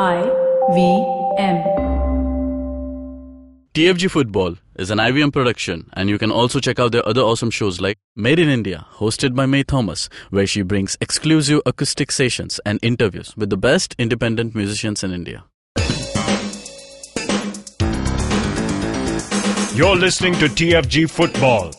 I 0.00 0.22
V 0.72 0.80
M. 1.36 1.56
TFG 3.74 4.10
Football 4.10 4.56
is 4.76 4.90
an 4.90 4.96
IVM 4.96 5.30
production, 5.30 5.90
and 5.92 6.08
you 6.08 6.16
can 6.16 6.30
also 6.30 6.58
check 6.58 6.78
out 6.78 6.92
their 6.92 7.06
other 7.06 7.20
awesome 7.20 7.50
shows 7.50 7.82
like 7.82 7.98
Made 8.16 8.38
in 8.38 8.48
India, 8.48 8.86
hosted 8.94 9.34
by 9.34 9.44
May 9.44 9.62
Thomas, 9.62 10.08
where 10.30 10.46
she 10.46 10.62
brings 10.62 10.96
exclusive 11.02 11.60
acoustic 11.66 12.10
sessions 12.12 12.58
and 12.64 12.78
interviews 12.82 13.36
with 13.36 13.50
the 13.50 13.58
best 13.58 13.94
independent 13.98 14.54
musicians 14.54 15.04
in 15.04 15.12
India. 15.12 15.44
You're 19.74 19.96
listening 19.96 20.32
to 20.36 20.46
TFG 20.46 21.10
Football. 21.10 21.72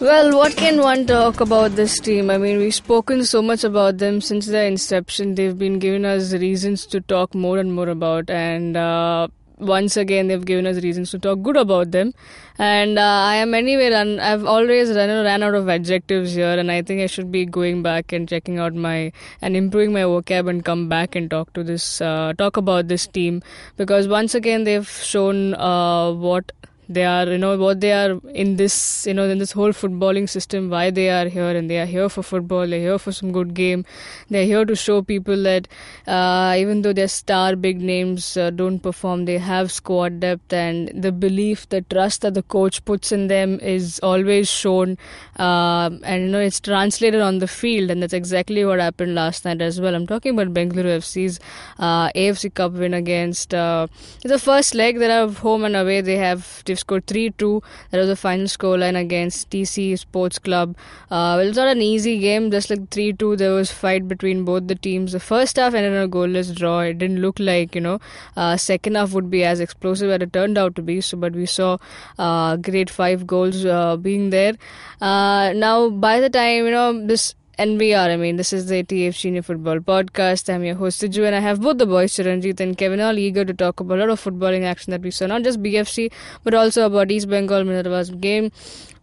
Well, 0.00 0.36
what 0.36 0.54
can 0.56 0.80
one 0.80 1.06
talk 1.06 1.40
about 1.40 1.72
this 1.74 1.98
team? 1.98 2.30
I 2.30 2.38
mean, 2.38 2.58
we've 2.58 2.72
spoken 2.72 3.24
so 3.24 3.42
much 3.42 3.64
about 3.64 3.98
them 3.98 4.20
since 4.20 4.46
their 4.46 4.64
inception. 4.64 5.34
They've 5.34 5.58
been 5.58 5.80
giving 5.80 6.04
us 6.04 6.32
reasons 6.32 6.86
to 6.86 7.00
talk 7.00 7.34
more 7.34 7.58
and 7.58 7.72
more 7.74 7.88
about, 7.88 8.30
and 8.30 8.76
uh, 8.76 9.26
once 9.58 9.96
again, 9.96 10.28
they've 10.28 10.44
given 10.44 10.68
us 10.68 10.80
reasons 10.84 11.10
to 11.10 11.18
talk 11.18 11.42
good 11.42 11.56
about 11.56 11.90
them. 11.90 12.14
And 12.58 12.96
uh, 12.96 13.02
I 13.02 13.34
am 13.36 13.54
anyway 13.54 13.90
run. 13.90 14.20
I've 14.20 14.44
always 14.44 14.90
run, 14.90 15.08
ran 15.08 15.42
out 15.42 15.56
of 15.56 15.68
adjectives 15.68 16.32
here, 16.32 16.56
and 16.56 16.70
I 16.70 16.80
think 16.82 17.02
I 17.02 17.06
should 17.06 17.32
be 17.32 17.44
going 17.44 17.82
back 17.82 18.12
and 18.12 18.28
checking 18.28 18.60
out 18.60 18.74
my 18.74 19.10
and 19.42 19.56
improving 19.56 19.92
my 19.92 20.02
vocab 20.02 20.48
and 20.48 20.64
come 20.64 20.88
back 20.88 21.16
and 21.16 21.28
talk 21.28 21.52
to 21.54 21.64
this, 21.64 22.00
uh, 22.00 22.34
talk 22.38 22.56
about 22.56 22.86
this 22.86 23.08
team 23.08 23.42
because 23.76 24.06
once 24.06 24.36
again 24.36 24.62
they've 24.62 24.88
shown 24.88 25.54
uh, 25.54 26.12
what 26.12 26.52
they 26.88 27.04
are 27.04 27.26
you 27.26 27.38
know 27.38 27.56
what 27.58 27.80
they 27.80 27.92
are 27.92 28.18
in 28.32 28.56
this 28.56 29.06
you 29.06 29.14
know 29.14 29.28
in 29.28 29.38
this 29.38 29.52
whole 29.52 29.72
footballing 29.72 30.28
system 30.28 30.70
why 30.70 30.90
they 30.90 31.10
are 31.10 31.28
here 31.28 31.50
and 31.50 31.70
they 31.70 31.78
are 31.78 31.86
here 31.86 32.08
for 32.08 32.22
football 32.22 32.66
they're 32.66 32.80
here 32.80 32.98
for 32.98 33.12
some 33.12 33.32
good 33.32 33.54
game. 33.54 33.84
They're 34.28 34.44
here 34.44 34.64
to 34.64 34.76
show 34.76 35.02
people 35.02 35.42
that 35.42 35.68
uh, 36.06 36.54
even 36.58 36.82
though 36.82 36.92
their 36.92 37.08
star 37.08 37.56
big 37.56 37.80
names 37.80 38.36
uh, 38.36 38.50
don't 38.50 38.80
perform 38.80 39.24
they 39.24 39.38
have 39.38 39.70
squad 39.72 40.20
depth 40.20 40.52
and 40.52 40.90
the 40.94 41.12
belief 41.12 41.68
the 41.68 41.82
trust 41.82 42.22
that 42.22 42.34
the 42.34 42.42
coach 42.42 42.84
puts 42.84 43.12
in 43.12 43.26
them 43.28 43.58
is 43.60 43.98
always 44.00 44.48
shown 44.48 44.96
uh, 45.38 45.90
and 46.04 46.22
you 46.24 46.28
know 46.28 46.40
it's 46.40 46.60
translated 46.60 47.20
on 47.20 47.38
the 47.38 47.48
field 47.48 47.90
and 47.90 48.02
that's 48.02 48.12
exactly 48.12 48.64
what 48.64 48.80
happened 48.80 49.14
last 49.14 49.44
night 49.44 49.60
as 49.60 49.80
well. 49.80 49.94
I'm 49.94 50.06
talking 50.06 50.32
about 50.38 50.54
bengaluru 50.54 50.98
fc's 50.98 51.40
uh, 51.78 52.08
afc 52.10 52.52
cup 52.54 52.72
win 52.72 52.94
against 52.94 53.54
uh, 53.54 53.86
the 54.22 54.38
first 54.38 54.74
leg 54.74 54.98
they 54.98 55.08
have 55.08 55.38
home 55.38 55.64
and 55.64 55.76
away 55.76 56.00
they 56.00 56.16
have 56.16 56.62
they've 56.78 56.86
scored 56.86 57.06
3-2 57.06 57.62
that 57.90 57.98
was 57.98 58.08
the 58.08 58.16
final 58.16 58.46
scoreline 58.46 58.98
against 58.98 59.50
tc 59.50 59.98
sports 59.98 60.38
club. 60.38 60.76
Uh, 61.10 61.34
well 61.36 61.48
it's 61.48 61.56
not 61.56 61.68
an 61.68 61.82
easy 61.82 62.18
game. 62.18 62.50
Just 62.50 62.70
like 62.70 62.90
3-2 62.90 63.38
there 63.38 63.52
was 63.52 63.70
fight 63.72 64.08
between 64.08 64.44
both 64.44 64.66
the 64.68 64.74
teams. 64.74 65.12
The 65.12 65.20
first 65.20 65.56
half 65.56 65.74
ended 65.74 65.92
in 65.92 66.02
a 66.02 66.08
goalless 66.08 66.54
draw. 66.54 66.80
It 66.80 66.98
didn't 66.98 67.20
look 67.20 67.38
like 67.38 67.74
you 67.74 67.80
know 67.80 67.98
uh, 68.36 68.56
second 68.56 68.96
half 68.96 69.12
would 69.12 69.30
be 69.30 69.44
as 69.44 69.60
explosive 69.60 70.10
as 70.10 70.22
it 70.22 70.32
turned 70.32 70.58
out 70.58 70.74
to 70.76 70.82
be. 70.82 71.00
So 71.00 71.16
but 71.16 71.32
we 71.32 71.46
saw 71.46 71.78
uh, 72.18 72.56
great 72.56 72.90
five 72.90 73.26
goals 73.26 73.64
uh, 73.64 73.96
being 73.96 74.30
there. 74.30 74.54
Uh, 75.00 75.52
now 75.54 75.90
by 75.90 76.20
the 76.20 76.30
time 76.30 76.64
you 76.66 76.70
know 76.70 77.06
this 77.06 77.34
NBR. 77.58 78.10
I 78.10 78.16
mean, 78.16 78.36
this 78.36 78.52
is 78.52 78.66
the 78.66 78.84
TFG 78.84 79.24
Indian 79.24 79.42
Football 79.42 79.80
Podcast. 79.80 80.52
I'm 80.52 80.62
your 80.62 80.76
host, 80.76 81.02
Siju, 81.02 81.26
and 81.26 81.34
I 81.34 81.40
have 81.40 81.60
both 81.60 81.78
the 81.78 81.86
boys, 81.86 82.12
Chiranjit 82.12 82.60
and 82.60 82.78
Kevin, 82.78 83.00
all 83.00 83.18
eager 83.18 83.44
to 83.44 83.52
talk 83.52 83.80
about 83.80 83.98
a 83.98 84.02
lot 84.02 84.10
of 84.10 84.22
footballing 84.22 84.62
action 84.62 84.92
that 84.92 85.00
we 85.02 85.10
saw, 85.10 85.26
not 85.26 85.42
just 85.42 85.60
BFC, 85.60 86.12
but 86.44 86.54
also 86.54 86.86
about 86.86 87.10
East 87.10 87.28
Bengal 87.28 87.64
Minerva's 87.64 88.10
game. 88.10 88.52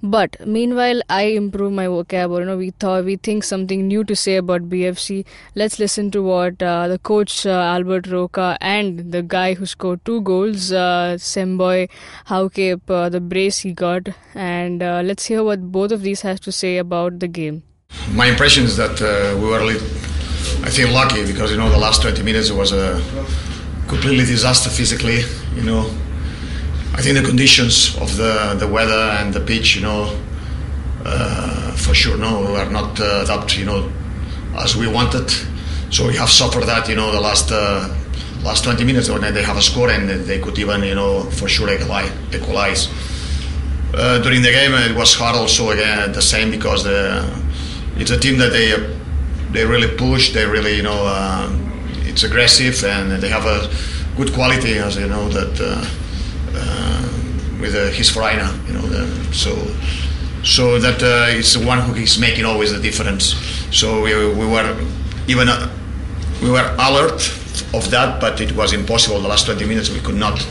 But 0.01 0.37
meanwhile, 0.47 1.01
I 1.09 1.23
improve 1.41 1.73
my 1.73 1.87
vocab. 1.87 2.29
Or, 2.29 2.39
you 2.39 2.45
know, 2.45 2.55
we 2.55 2.69
thought 2.71 3.03
we 3.03 3.17
think 3.17 3.43
something 3.43 3.89
new 3.89 4.05
to 4.05 4.15
say 4.15 4.37
about 4.37 4.69
BFC. 4.69 5.25
Let's 5.55 5.77
listen 5.77 6.09
to 6.11 6.23
what 6.23 6.63
uh, 6.63 6.87
the 6.87 6.97
coach 6.97 7.45
uh, 7.45 7.49
Albert 7.49 8.07
Roca 8.07 8.57
and 8.61 9.11
the 9.11 9.21
guy 9.21 9.55
who 9.55 9.65
scored 9.65 10.05
two 10.05 10.21
goals, 10.21 10.71
uh, 10.71 11.17
Semboi 11.17 11.89
Haokip, 12.27 12.89
uh, 12.89 13.09
the 13.09 13.19
brace 13.19 13.59
he 13.59 13.73
got, 13.73 14.07
and 14.33 14.81
uh, 14.81 15.01
let's 15.03 15.25
hear 15.25 15.43
what 15.43 15.73
both 15.73 15.91
of 15.91 16.03
these 16.03 16.21
has 16.21 16.39
to 16.39 16.53
say 16.53 16.77
about 16.77 17.19
the 17.19 17.27
game. 17.27 17.63
My 18.11 18.27
impression 18.27 18.63
is 18.63 18.77
that 18.77 19.01
uh, 19.01 19.37
we 19.39 19.47
were, 19.47 19.59
a 19.59 19.65
little, 19.65 19.87
I 20.63 20.69
think, 20.69 20.91
lucky 20.91 21.25
because 21.25 21.51
you 21.51 21.57
know 21.57 21.69
the 21.69 21.77
last 21.77 22.01
20 22.01 22.23
minutes 22.23 22.51
was 22.51 22.71
a 22.71 23.01
completely 23.87 24.25
disaster 24.25 24.69
physically. 24.69 25.21
You 25.55 25.63
know, 25.63 25.81
I 26.93 27.01
think 27.01 27.17
the 27.17 27.23
conditions 27.25 27.95
of 27.97 28.15
the 28.17 28.55
the 28.59 28.67
weather 28.67 29.03
and 29.19 29.33
the 29.33 29.41
pitch, 29.41 29.75
you 29.75 29.81
know, 29.81 30.17
uh, 31.05 31.71
for 31.73 31.93
sure, 31.93 32.17
no, 32.17 32.41
were 32.53 32.69
not 32.69 32.99
uh, 32.99 33.25
that 33.25 33.57
you 33.57 33.65
know 33.65 33.91
as 34.57 34.75
we 34.75 34.87
wanted. 34.87 35.29
So 35.91 36.07
we 36.07 36.15
have 36.15 36.29
suffered 36.29 36.65
that, 36.65 36.89
you 36.89 36.95
know, 36.95 37.11
the 37.11 37.21
last 37.21 37.51
uh, 37.51 37.93
last 38.43 38.63
20 38.63 38.83
minutes 38.83 39.09
when 39.09 39.21
they 39.33 39.43
have 39.43 39.57
a 39.57 39.61
score 39.61 39.89
and 39.89 40.09
they 40.09 40.39
could 40.39 40.57
even, 40.59 40.83
you 40.83 40.95
know, 40.95 41.23
for 41.23 41.47
sure 41.47 41.69
equalize. 41.69 42.89
Uh, 43.93 44.19
during 44.21 44.41
the 44.41 44.51
game, 44.51 44.73
it 44.73 44.95
was 44.95 45.13
hard 45.15 45.35
also 45.35 45.69
again 45.71 46.11
the 46.11 46.21
same 46.21 46.51
because 46.51 46.83
the 46.83 47.23
it's 47.97 48.11
a 48.11 48.19
team 48.19 48.37
that 48.37 48.51
they 48.51 48.73
they 49.51 49.65
really 49.65 49.95
push. 49.97 50.33
They 50.33 50.45
really 50.45 50.75
you 50.75 50.83
know 50.83 51.05
uh, 51.05 51.49
it's 52.03 52.23
aggressive 52.23 52.83
and 52.83 53.11
they 53.21 53.29
have 53.29 53.45
a 53.45 53.69
good 54.15 54.33
quality 54.33 54.77
as 54.77 54.97
you 54.97 55.07
know 55.07 55.29
that 55.29 55.53
uh, 55.59 55.85
uh, 56.55 57.61
with 57.61 57.75
uh, 57.75 57.91
his 57.91 58.09
foreigner. 58.09 58.51
You 58.67 58.73
know 58.73 58.87
the, 58.87 59.33
so 59.33 59.55
so 60.43 60.79
that 60.79 61.01
uh, 61.01 61.37
it's 61.37 61.53
the 61.53 61.65
one 61.65 61.79
who 61.81 61.93
is 61.95 62.19
making 62.19 62.45
always 62.45 62.71
the 62.71 62.79
difference. 62.79 63.35
So 63.71 64.01
we, 64.03 64.13
we 64.13 64.45
were 64.45 64.77
even 65.27 65.49
uh, 65.49 65.69
we 66.41 66.51
were 66.51 66.75
alert 66.79 67.21
of 67.73 67.89
that, 67.91 68.21
but 68.21 68.39
it 68.41 68.51
was 68.55 68.73
impossible. 68.73 69.19
The 69.21 69.27
last 69.27 69.45
20 69.45 69.65
minutes 69.65 69.89
we 69.89 69.99
could 69.99 70.15
not 70.15 70.45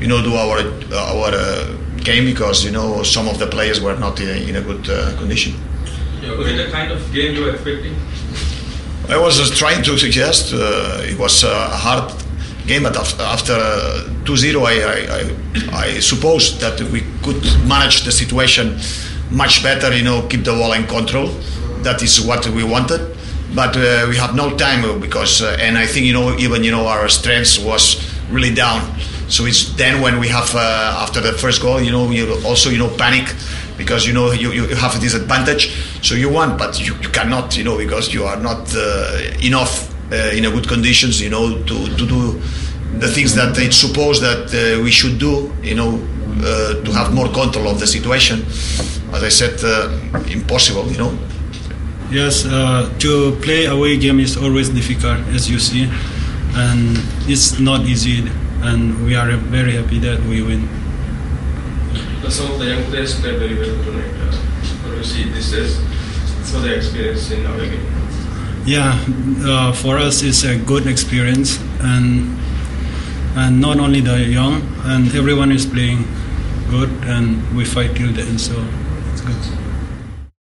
you 0.00 0.06
know 0.06 0.22
do 0.22 0.34
our 0.34 0.58
our 0.92 1.30
uh, 1.32 1.76
game 1.98 2.24
because 2.24 2.64
you 2.64 2.70
know 2.70 3.02
some 3.02 3.28
of 3.28 3.38
the 3.38 3.46
players 3.46 3.80
were 3.80 3.96
not 3.96 4.20
in 4.20 4.28
a, 4.28 4.48
in 4.48 4.56
a 4.56 4.60
good 4.60 4.88
uh, 4.90 5.16
condition. 5.18 5.54
Was 6.36 6.48
it 6.48 6.56
the 6.66 6.70
kind 6.70 6.92
of 6.92 7.12
game 7.12 7.34
you 7.34 7.42
were 7.42 7.54
expecting? 7.54 7.94
I 9.08 9.16
was 9.16 9.40
uh, 9.40 9.54
trying 9.54 9.82
to 9.84 9.96
suggest 9.96 10.52
uh, 10.52 11.00
it 11.02 11.18
was 11.18 11.42
a 11.42 11.54
hard 11.70 12.12
game, 12.66 12.82
but 12.82 12.96
after, 12.96 13.22
after 13.22 13.54
uh, 13.54 14.04
2-0, 14.24 14.66
I, 14.66 14.74
I, 14.84 15.78
I, 15.78 15.86
I 15.86 16.00
suppose 16.00 16.58
that 16.60 16.80
we 16.92 17.02
could 17.22 17.42
manage 17.66 18.04
the 18.04 18.12
situation 18.12 18.78
much 19.30 19.62
better. 19.62 19.96
You 19.96 20.04
know, 20.04 20.26
keep 20.28 20.44
the 20.44 20.52
ball 20.52 20.74
in 20.74 20.86
control. 20.86 21.28
That 21.82 22.02
is 22.02 22.20
what 22.20 22.46
we 22.48 22.64
wanted, 22.64 23.16
but 23.54 23.76
uh, 23.76 24.06
we 24.08 24.16
have 24.16 24.34
no 24.34 24.56
time 24.56 25.00
because, 25.00 25.40
uh, 25.40 25.56
and 25.60 25.78
I 25.78 25.86
think 25.86 26.04
you 26.04 26.12
know, 26.12 26.36
even 26.36 26.62
you 26.62 26.70
know, 26.70 26.86
our 26.86 27.08
strength 27.08 27.64
was 27.64 28.04
really 28.30 28.52
down. 28.52 28.82
So 29.28 29.46
it's 29.46 29.74
then 29.76 30.02
when 30.02 30.18
we 30.18 30.28
have 30.28 30.54
uh, 30.54 31.02
after 31.02 31.20
the 31.20 31.32
first 31.32 31.62
goal, 31.62 31.80
you 31.80 31.92
know, 31.92 32.10
you 32.10 32.34
also 32.44 32.68
you 32.68 32.78
know 32.78 32.90
panic 32.96 33.34
because 33.78 34.06
you 34.06 34.12
know 34.12 34.32
you, 34.32 34.52
you 34.52 34.66
have 34.76 34.94
a 34.94 34.98
disadvantage. 34.98 35.70
So 36.02 36.14
you 36.14 36.28
want, 36.28 36.58
but 36.58 36.78
you, 36.84 36.94
you 36.96 37.08
cannot, 37.08 37.56
you 37.56 37.64
know, 37.64 37.78
because 37.78 38.12
you 38.12 38.24
are 38.24 38.36
not 38.36 38.74
uh, 38.76 39.20
enough 39.42 39.94
uh, 40.12 40.16
in 40.34 40.44
a 40.44 40.50
good 40.50 40.68
conditions, 40.68 41.20
you 41.20 41.30
know, 41.30 41.62
to, 41.62 41.86
to 41.96 42.06
do 42.06 42.32
the 42.98 43.08
things 43.08 43.34
that 43.34 43.56
it's 43.58 43.76
supposed 43.76 44.22
that 44.22 44.50
uh, 44.52 44.82
we 44.82 44.90
should 44.90 45.18
do, 45.18 45.54
you 45.62 45.74
know, 45.74 46.04
uh, 46.42 46.82
to 46.84 46.92
have 46.92 47.14
more 47.14 47.28
control 47.28 47.68
of 47.68 47.78
the 47.80 47.86
situation. 47.86 48.42
As 49.14 49.22
I 49.22 49.28
said, 49.28 49.58
uh, 49.64 50.20
impossible, 50.28 50.90
you 50.90 50.98
know. 50.98 51.18
Yes, 52.10 52.46
uh, 52.46 52.92
to 53.00 53.36
play 53.42 53.66
away 53.66 53.98
game 53.98 54.18
is 54.18 54.36
always 54.36 54.70
difficult, 54.70 55.18
as 55.28 55.50
you 55.50 55.58
see, 55.58 55.88
and 56.54 56.98
it's 57.28 57.58
not 57.60 57.82
easy. 57.82 58.26
And 58.60 59.04
we 59.04 59.14
are 59.14 59.30
very 59.36 59.74
happy 59.74 59.98
that 60.00 60.20
we 60.22 60.42
win. 60.42 60.68
Some 62.30 62.52
of 62.52 62.58
the 62.58 62.66
young 62.66 62.84
players 62.84 63.18
played 63.20 63.38
very 63.38 63.54
well 63.54 63.84
tonight. 63.84 64.12
Uh, 64.84 65.02
see 65.02 65.24
this 65.30 65.52
as 65.54 65.76
for 66.50 66.58
the 66.60 66.74
experience 66.74 67.30
in 67.30 67.46
our 67.46 67.58
game? 67.58 67.86
Yeah, 68.66 69.02
uh, 69.44 69.72
for 69.72 69.96
us 69.96 70.22
it's 70.22 70.44
a 70.44 70.58
good 70.58 70.86
experience, 70.86 71.58
and 71.80 72.38
and 73.34 73.60
not 73.60 73.80
only 73.80 74.00
the 74.00 74.18
young, 74.24 74.62
and 74.84 75.14
everyone 75.14 75.52
is 75.52 75.64
playing 75.64 76.04
good, 76.68 76.90
and 77.04 77.40
we 77.56 77.64
fight 77.64 77.96
till 77.96 78.12
the 78.12 78.22
end, 78.22 78.40
so 78.40 78.54
it's 79.12 79.22
good. 79.22 79.67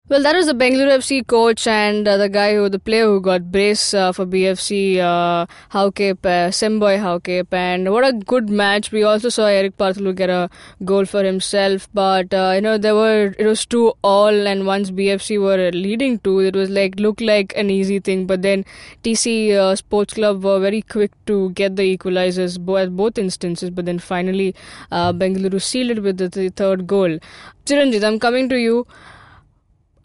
Well, 0.07 0.22
that 0.22 0.36
was 0.36 0.46
the 0.46 0.54
Bengaluru 0.54 0.98
FC 1.00 1.25
coach 1.25 1.66
and 1.66 2.07
uh, 2.07 2.18
the 2.18 2.30
guy 2.30 2.54
who, 2.54 2.69
the 2.69 2.78
player 2.78 3.06
who 3.06 3.19
got 3.19 3.52
brace 3.52 3.92
uh, 3.92 4.12
for 4.12 4.28
BFC, 4.28 5.00
uh, 5.00 5.48
Haokip, 5.72 6.24
uh, 6.24 6.52
Semboi. 6.52 7.48
And 7.52 7.92
what 7.92 8.06
a 8.06 8.13
good 8.13 8.48
match. 8.48 8.92
We 8.92 9.02
also 9.02 9.30
saw 9.30 9.48
Erik 9.48 9.78
Paartalu 9.78 10.13
get 10.13 10.30
a 10.30 10.48
goal 10.84 11.06
for 11.06 11.24
himself. 11.24 11.90
But, 11.92 12.31
uh, 12.36 12.52
you 12.54 12.62
know, 12.62 12.78
there 12.78 12.94
were, 12.94 13.34
it 13.40 13.48
was 13.48 13.66
two 13.66 13.94
all. 14.04 14.46
And 14.46 14.68
once 14.68 14.92
BFC 14.92 15.42
were 15.42 15.72
leading 15.72 16.19
two, 16.19 16.38
it 16.38 16.56
was 16.56 16.69
like, 16.69 17.00
looked 17.00 17.22
like 17.22 17.52
an 17.56 17.72
easy 17.72 18.00
thing. 18.00 18.28
But 18.28 18.44
then 18.44 18.63
TC 19.04 19.54
uh, 19.54 19.75
Sports 19.75 20.13
Club 20.13 20.44
were 20.44 20.60
very 20.60 20.84
quick 20.84 21.13
to 21.25 21.50
get 21.54 21.78
the 21.78 21.98
equalizers 21.98 22.60
at 22.80 22.96
both 22.96 23.18
instances. 23.18 23.72
But 23.72 23.88
then 23.88 23.98
finally, 23.98 24.54
Bengaluru 24.92 25.60
sealed 25.60 25.98
it 25.98 26.04
with 26.04 26.19
the, 26.19 26.30
the 26.30 26.50
third 26.50 26.86
goal. 26.86 27.18
Chiranjit, 27.66 28.04
I'm 28.04 28.19
coming 28.19 28.48
to 28.50 28.56
you 28.56 28.86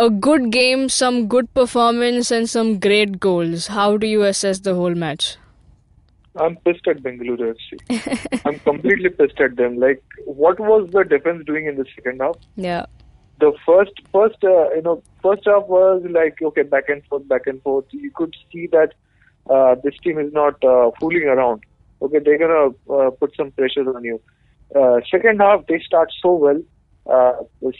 a 0.00 0.08
good 0.08 0.50
game, 0.50 0.88
some 0.88 1.28
good 1.28 1.52
performance, 1.52 2.30
and 2.30 2.48
some 2.48 2.78
great 2.78 3.20
goals. 3.20 3.66
How 3.66 3.96
do 3.98 4.06
you 4.06 4.22
assess 4.22 4.60
the 4.60 4.74
whole 4.74 4.94
match? 4.94 5.36
I'm 6.36 6.56
pissed 6.56 6.86
at 6.88 7.02
Bengaluru 7.02 7.54
FC. 7.54 8.40
I'm 8.46 8.58
completely 8.60 9.10
pissed 9.10 9.40
at 9.40 9.56
them. 9.56 9.78
Like, 9.78 10.02
what 10.24 10.58
was 10.58 10.88
the 10.92 11.04
defense 11.04 11.44
doing 11.44 11.66
in 11.66 11.76
the 11.76 11.84
second 11.94 12.20
half? 12.20 12.36
Yeah. 12.56 12.86
The 13.40 13.52
first, 13.66 13.92
first, 14.10 14.42
uh, 14.42 14.70
you 14.70 14.82
know, 14.82 15.02
first 15.22 15.42
half 15.44 15.66
was 15.66 16.02
like 16.08 16.40
okay, 16.42 16.62
back 16.62 16.88
and 16.88 17.04
forth, 17.06 17.28
back 17.28 17.46
and 17.46 17.62
forth. 17.62 17.84
You 17.90 18.10
could 18.14 18.34
see 18.52 18.68
that 18.68 18.94
uh, 19.50 19.74
this 19.84 19.94
team 20.02 20.18
is 20.18 20.32
not 20.32 20.64
uh, 20.64 20.90
fooling 20.98 21.24
around. 21.24 21.64
Okay, 22.00 22.20
they're 22.24 22.38
gonna 22.38 22.68
uh, 22.94 23.10
put 23.10 23.36
some 23.36 23.50
pressure 23.50 23.86
on 23.94 24.04
you. 24.04 24.20
Uh, 24.74 25.00
second 25.10 25.40
half, 25.40 25.66
they 25.66 25.78
start 25.80 26.10
so 26.22 26.34
well. 26.34 26.60
Uh, 27.06 27.32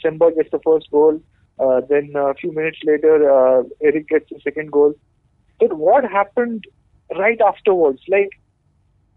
Semba 0.03 0.35
gets 0.35 0.51
the 0.51 0.59
first 0.63 0.89
goal. 0.91 1.19
Uh, 1.61 1.81
then 1.87 2.13
a 2.15 2.33
few 2.33 2.51
minutes 2.51 2.79
later, 2.83 3.29
uh, 3.29 3.63
Erik 3.81 4.07
gets 4.07 4.29
the 4.29 4.39
second 4.43 4.71
goal. 4.71 4.93
But 5.59 5.73
what 5.73 6.03
happened 6.03 6.65
right 7.15 7.39
afterwards? 7.39 8.01
Like 8.07 8.31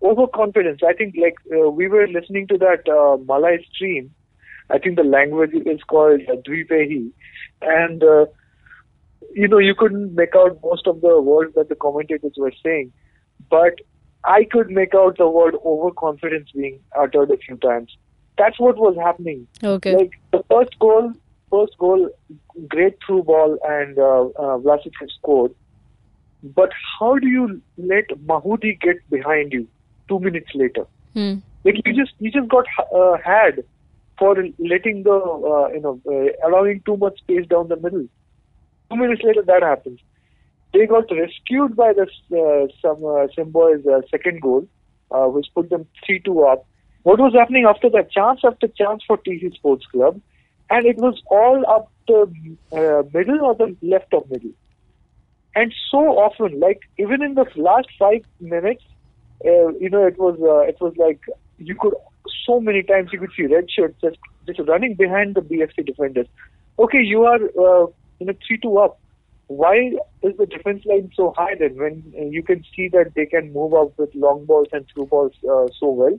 overconfidence. 0.03 0.81
I 0.87 0.93
think 0.93 1.15
like 1.21 1.37
uh, 1.57 1.71
we 1.71 1.89
were 1.89 2.07
listening 2.07 2.47
to 2.49 2.59
that 2.59 2.89
uh, 2.89 3.17
Malay 3.25 3.65
stream. 3.73 4.15
I 4.71 4.79
think 4.79 4.97
the 4.97 5.05
language 5.05 5.53
is 5.55 5.83
called 5.87 6.21
uh, 6.29 6.37
Dhivehi, 6.47 7.11
and 7.63 8.03
uh, 8.03 8.27
you 9.35 9.49
know 9.49 9.59
you 9.59 9.75
couldn't 9.75 10.15
make 10.15 10.35
out 10.37 10.59
most 10.63 10.87
of 10.87 11.01
the 11.01 11.21
words 11.21 11.55
that 11.55 11.69
the 11.69 11.75
commentators 11.75 12.33
were 12.37 12.53
saying, 12.63 12.93
but 13.51 13.75
I 14.25 14.45
could 14.45 14.71
make 14.71 14.95
out 14.95 15.19
the 15.19 15.29
word 15.29 15.55
overconfidence 15.65 16.51
being 16.53 16.81
uttered 16.99 17.31
a 17.31 17.37
few 17.37 17.57
times. 17.57 17.97
That's 18.37 18.59
what 18.59 18.77
was 18.77 18.97
happening. 18.97 19.47
Okay. 19.63 19.97
Like 19.97 20.13
the 20.33 20.43
first 20.51 20.79
goal, 20.79 21.13
first 21.55 21.79
goal, 21.79 22.09
great 22.69 22.99
through 23.07 23.23
ball, 23.25 23.59
and 23.65 23.99
uh, 23.99 24.25
uh, 24.45 24.59
Vlasic 24.65 24.93
scored. 25.19 25.55
But 26.43 26.71
how 26.99 27.19
do 27.19 27.29
you 27.29 27.63
let 27.79 28.09
Mahudi 28.27 28.79
get 28.81 28.99
behind 29.11 29.53
you 29.53 29.67
two 30.09 30.19
minutes 30.21 30.51
later? 30.55 30.87
Hmm. 31.15 31.37
Like 31.65 31.77
you 31.85 31.95
just 31.95 32.13
you 32.19 32.31
just 32.31 32.49
got 32.49 32.67
uh, 32.95 33.17
had 33.25 33.65
for 34.19 34.35
letting 34.59 35.03
the 35.05 35.19
uh, 35.53 35.69
you 35.75 35.81
know 35.81 36.01
uh, 36.15 36.49
allowing 36.49 36.83
too 36.89 36.97
much 36.97 37.19
space 37.19 37.47
down 37.47 37.69
the 37.69 37.77
middle. 37.77 38.07
Two 38.91 38.97
minutes 38.97 39.23
later, 39.25 39.43
that 39.43 39.63
happens. 39.63 40.01
They 40.75 40.87
got 40.87 41.11
rescued 41.11 41.77
by 41.77 41.93
the 41.95 42.03
uh, 42.03 42.67
some 42.83 43.05
uh, 43.05 43.27
Semboi's 43.37 43.87
uh, 43.87 44.03
second 44.11 44.43
goal, 44.43 44.69
uh, 45.11 45.27
which 45.29 45.47
put 45.55 45.71
them 45.71 45.87
three 46.05 46.21
two 46.21 46.43
up. 46.43 46.67
What 47.05 47.21
was 47.21 47.35
happening 47.35 47.65
after 47.65 47.89
that? 47.91 48.11
Chance 48.11 48.41
after 48.45 48.69
chance 48.69 49.03
for 49.07 49.19
TC 49.19 49.55
Sports 49.55 49.87
Club, 49.87 50.21
and 50.71 50.87
it 50.87 50.97
was 50.97 51.21
all 51.27 51.65
up 51.69 51.91
the 52.07 52.57
uh, 52.73 53.03
middle 53.13 53.41
or 53.45 53.55
the 53.55 53.77
left 53.83 54.13
of 54.13 54.31
middle. 54.31 54.51
And 55.55 55.73
so 55.91 55.99
often, 56.19 56.59
like 56.59 56.81
even 56.99 57.23
in 57.23 57.35
the 57.35 57.47
last 57.57 57.89
five 57.99 58.25
minutes, 58.41 58.83
uh, 59.45 59.69
you 59.79 59.89
know, 59.91 60.07
it 60.07 60.19
was 60.19 60.37
uh, 60.41 60.69
it 60.69 60.77
was 60.81 60.95
like 60.97 61.21
you 61.59 61.75
could 61.77 61.95
so 62.47 62.61
many 62.61 62.83
times 62.83 63.11
you 63.13 63.21
could 63.21 63.31
see 63.37 63.47
red 63.47 63.71
shirts 63.71 64.01
just 64.01 64.19
just 64.47 64.61
running 64.69 64.95
behind 64.95 65.35
the 65.35 65.43
BFC 65.43 65.87
defenders. 65.87 66.27
Okay, 66.79 67.03
you 67.03 67.25
are 67.25 67.37
uh, 67.37 67.87
you 68.19 68.27
know 68.27 68.35
three 68.47 68.59
two 68.59 68.79
up. 68.79 68.99
Why 69.47 69.93
is 70.23 70.37
the 70.39 70.47
defense 70.47 70.85
line 70.87 71.11
so 71.15 71.35
high 71.37 71.55
then? 71.55 71.77
When 71.77 72.13
uh, 72.19 72.25
you 72.25 72.43
can 72.43 72.65
see 72.75 72.89
that 72.89 73.13
they 73.15 73.27
can 73.27 73.53
move 73.53 73.75
up 73.75 73.97
with 73.99 74.15
long 74.15 74.47
balls 74.47 74.69
and 74.73 74.87
through 74.93 75.07
balls 75.07 75.33
uh, 75.45 75.69
so 75.79 75.91
well, 75.91 76.19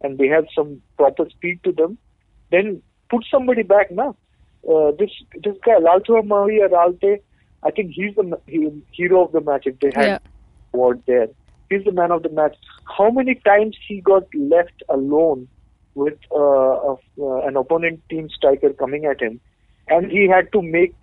and 0.00 0.18
they 0.18 0.26
have 0.26 0.46
some 0.54 0.82
proper 0.96 1.28
speed 1.30 1.60
to 1.64 1.72
them, 1.72 1.98
then 2.50 2.82
put 3.10 3.24
somebody 3.30 3.62
back 3.62 3.90
now. 3.90 4.16
Uh, 4.68 4.90
this 4.98 5.10
this 5.42 5.56
guy 5.64 5.74
Lalthuammawia 5.74 6.70
Ralte, 6.70 7.18
I 7.62 7.70
think 7.70 7.92
he's 7.92 8.14
the 8.16 8.38
he, 8.46 8.70
hero 8.92 9.24
of 9.24 9.32
the 9.32 9.40
match. 9.40 9.66
If 9.66 9.78
they 9.80 9.92
had 9.94 10.06
Yeah. 10.06 10.18
award 10.74 11.02
there. 11.06 11.28
He's 11.70 11.84
the 11.84 11.92
man 11.92 12.12
of 12.12 12.22
the 12.22 12.28
match. 12.28 12.56
How 12.96 13.10
many 13.10 13.34
times 13.34 13.76
he 13.88 14.00
got 14.00 14.24
left 14.34 14.82
alone 14.88 15.48
with 15.94 16.18
uh, 16.30 16.38
a, 16.38 16.96
uh, 17.20 17.40
an 17.46 17.56
opponent 17.56 18.02
team 18.10 18.28
striker 18.28 18.72
coming 18.72 19.04
at 19.06 19.20
him, 19.20 19.40
and 19.88 20.10
he 20.10 20.28
had 20.28 20.52
to 20.52 20.62
make 20.62 20.94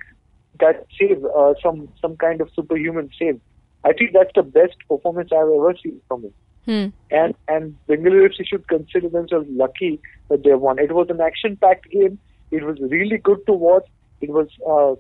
that 0.60 0.86
save, 1.00 1.26
uh, 1.26 1.54
some 1.62 1.90
some 2.00 2.16
kind 2.18 2.40
of 2.42 2.50
superhuman 2.56 3.10
save. 3.20 3.42
I 3.84 3.94
think 3.94 4.12
that's 4.14 4.32
the 4.36 4.44
best 4.44 4.76
performance 4.88 5.32
I've 5.34 5.54
ever 5.60 5.74
seen 5.84 6.00
from 6.08 6.24
him. 6.24 6.34
Hmm. 6.66 6.88
And 7.12 7.36
and 7.48 7.76
Bengaluru 7.90 8.30
FC 8.30 8.48
should 8.48 8.68
consider 8.68 9.10
themselves 9.10 9.48
lucky 9.50 10.00
that 10.30 10.44
they 10.44 10.54
won. 10.54 10.80
It 10.80 10.94
was 10.94 11.08
an 11.10 11.20
action-packed 11.20 11.90
game. 11.90 12.20
It 12.52 12.64
was 12.64 12.78
really 12.80 13.18
good 13.18 13.46
to 13.48 13.54
watch. 13.54 13.88
It 14.22 14.30
was 14.30 14.48
a 14.66 14.96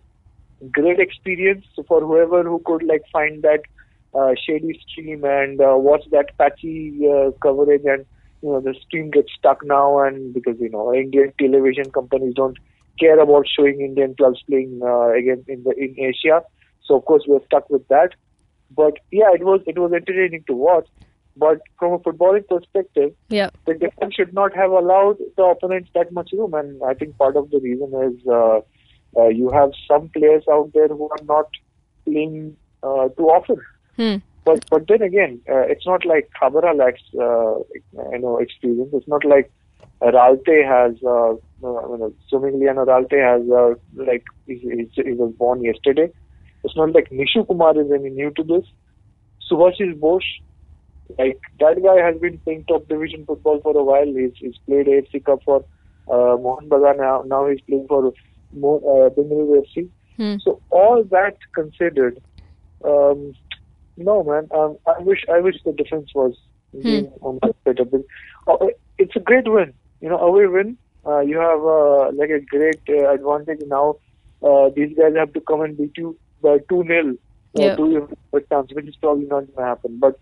great 0.72 1.00
experience 1.00 1.66
for 1.88 2.02
whoever 2.02 2.44
who 2.44 2.62
could 2.66 2.84
like 2.84 3.04
find 3.12 3.42
that 3.44 3.62
uh, 4.14 4.34
shady 4.46 4.80
stream 4.88 5.24
and 5.24 5.62
uh, 5.62 5.76
watch 5.78 6.04
that 6.12 6.38
patchy 6.38 7.08
uh, 7.10 7.32
coverage 7.42 7.84
and 7.86 8.06
you 8.42 8.50
know 8.50 8.60
the 8.60 8.76
stream 8.86 9.10
gets 9.10 9.32
stuck 9.38 9.66
now 9.66 10.00
and 10.00 10.34
because 10.34 10.56
you 10.60 10.70
know 10.70 10.94
Indian 10.94 11.34
television 11.40 11.92
companies 11.92 12.34
don't 12.36 12.58
care 13.00 13.20
about 13.20 13.48
showing 13.48 13.82
Indian 13.82 14.16
clubs 14.16 14.42
playing 14.48 14.82
uh, 14.84 15.10
again 15.10 15.44
in 15.48 15.64
the 15.64 15.72
in 15.72 15.96
Asia 15.98 16.42
so 16.84 16.98
of 16.98 17.06
course 17.06 17.24
we're 17.28 17.44
stuck 17.46 17.70
with 17.70 17.88
that 17.88 18.10
but 18.76 18.94
yeah 19.12 19.32
it 19.34 19.44
was 19.44 19.62
it 19.66 19.78
was 19.78 19.92
entertaining 19.94 20.44
to 20.48 20.54
watch 20.54 20.88
but 21.36 21.62
from 21.80 21.94
a 21.94 22.00
footballing 22.00 22.48
perspective 22.48 23.12
Yeah. 23.30 23.50
the 23.66 23.74
defense 23.74 24.16
should 24.16 24.34
not 24.34 24.56
have 24.56 24.72
allowed 24.72 25.18
the 25.38 25.44
opponents 25.44 25.90
that 25.96 26.12
much 26.12 26.32
room 26.34 26.54
and 26.54 26.82
I 26.84 26.94
think 26.94 27.18
part 27.18 27.36
of 27.36 27.50
the 27.50 27.60
reason 27.60 27.94
is 28.08 28.28
uh, 28.28 28.60
uh, 29.20 29.28
you 29.28 29.50
have 29.52 29.72
some 29.88 30.10
players 30.10 30.44
out 30.52 30.72
there 30.74 30.88
who 30.88 31.10
are 31.10 31.26
not 31.26 31.48
playing 32.06 32.56
uh, 32.84 33.10
too 33.18 33.30
often 33.38 33.62
Hmm. 33.96 34.16
but 34.46 34.66
but 34.72 34.88
then 34.88 35.04
again, 35.04 35.40
uh, 35.48 35.66
it's 35.74 35.86
not 35.86 36.04
like 36.06 36.30
Khabra 36.42 36.76
lacks 36.76 37.02
uh, 37.26 37.60
you 38.12 38.20
know 38.20 38.38
experience. 38.40 38.90
It's 38.94 39.08
not 39.08 39.24
like 39.24 39.52
Ralte 40.02 40.56
has 40.66 40.96
uh, 41.04 41.34
uh, 41.34 41.90
you 41.92 41.98
know, 42.00 42.14
Zohmingliana 42.32 42.86
Ralte 42.88 43.20
has 43.22 43.44
uh, 43.50 43.76
like 44.04 44.24
he, 44.48 44.56
he, 44.56 45.04
he 45.04 45.12
was 45.14 45.32
born 45.38 45.64
yesterday. 45.64 46.10
It's 46.64 46.76
not 46.76 46.94
like 46.94 47.10
Nishu 47.12 47.46
Kumar 47.48 47.80
is 47.80 47.92
any 47.92 48.10
new 48.10 48.32
to 48.32 48.44
this. 48.44 48.66
Subhashis 49.50 50.00
Bose, 50.00 50.26
like 51.20 51.40
that 51.60 51.82
guy 51.84 52.02
has 52.06 52.20
been 52.20 52.38
playing 52.40 52.66
top 52.66 52.88
division 52.88 53.26
football 53.26 53.60
for 53.62 53.76
a 53.78 53.84
while. 53.84 54.06
He's 54.06 54.32
he's 54.36 54.58
played 54.66 54.88
AFC 54.88 55.24
Cup 55.26 55.44
for 55.44 55.64
uh, 56.08 56.38
Mohan 56.38 56.70
Bagan 56.70 56.98
now. 56.98 57.24
Now 57.26 57.48
he's 57.48 57.62
playing 57.62 57.88
for 57.88 58.14
Mo, 58.54 58.78
uh, 58.78 59.10
Bengaluru 59.10 59.64
FC. 59.68 59.90
Hmm. 60.18 60.38
So 60.40 60.62
all 60.70 61.04
that 61.06 61.38
considered, 61.54 62.22
um, 62.86 63.34
no 63.98 64.24
man. 64.24 64.48
Um, 64.56 64.78
I 64.88 65.00
wish 65.00 65.24
I 65.32 65.40
wish 65.40 65.56
the 65.66 65.74
defense 65.74 66.12
was 66.14 66.36
being 66.82 67.12
on 67.22 67.40
better. 67.66 67.86
But, 67.86 68.02
uh, 68.48 68.68
it's 68.98 69.16
a 69.16 69.20
great 69.20 69.48
win. 69.52 69.74
You 70.02 70.10
know, 70.10 70.18
away 70.20 70.48
win. 70.48 70.78
Uh, 71.06 71.20
you 71.20 71.38
have 71.38 71.64
uh, 71.64 72.12
like 72.14 72.30
a 72.30 72.40
great 72.40 72.80
uh, 72.90 73.10
advantage 73.14 73.62
now. 73.68 73.96
Uh, 74.42 74.70
these 74.76 74.96
guys 74.98 75.14
have 75.16 75.34
to 75.34 75.42
come 75.42 75.62
and 75.62 75.78
beat 75.78 75.92
you 75.98 76.18
by 76.42 76.58
two 76.70 76.84
0 76.86 77.10
uh, 77.10 77.14
Yeah. 77.56 77.78
your 77.78 78.10
first 78.32 78.50
chance, 78.50 78.72
which 78.74 78.88
is 78.88 78.96
probably 78.98 79.26
not 79.26 79.42
going 79.46 79.56
to 79.56 79.62
happen. 79.64 80.00
But 80.00 80.20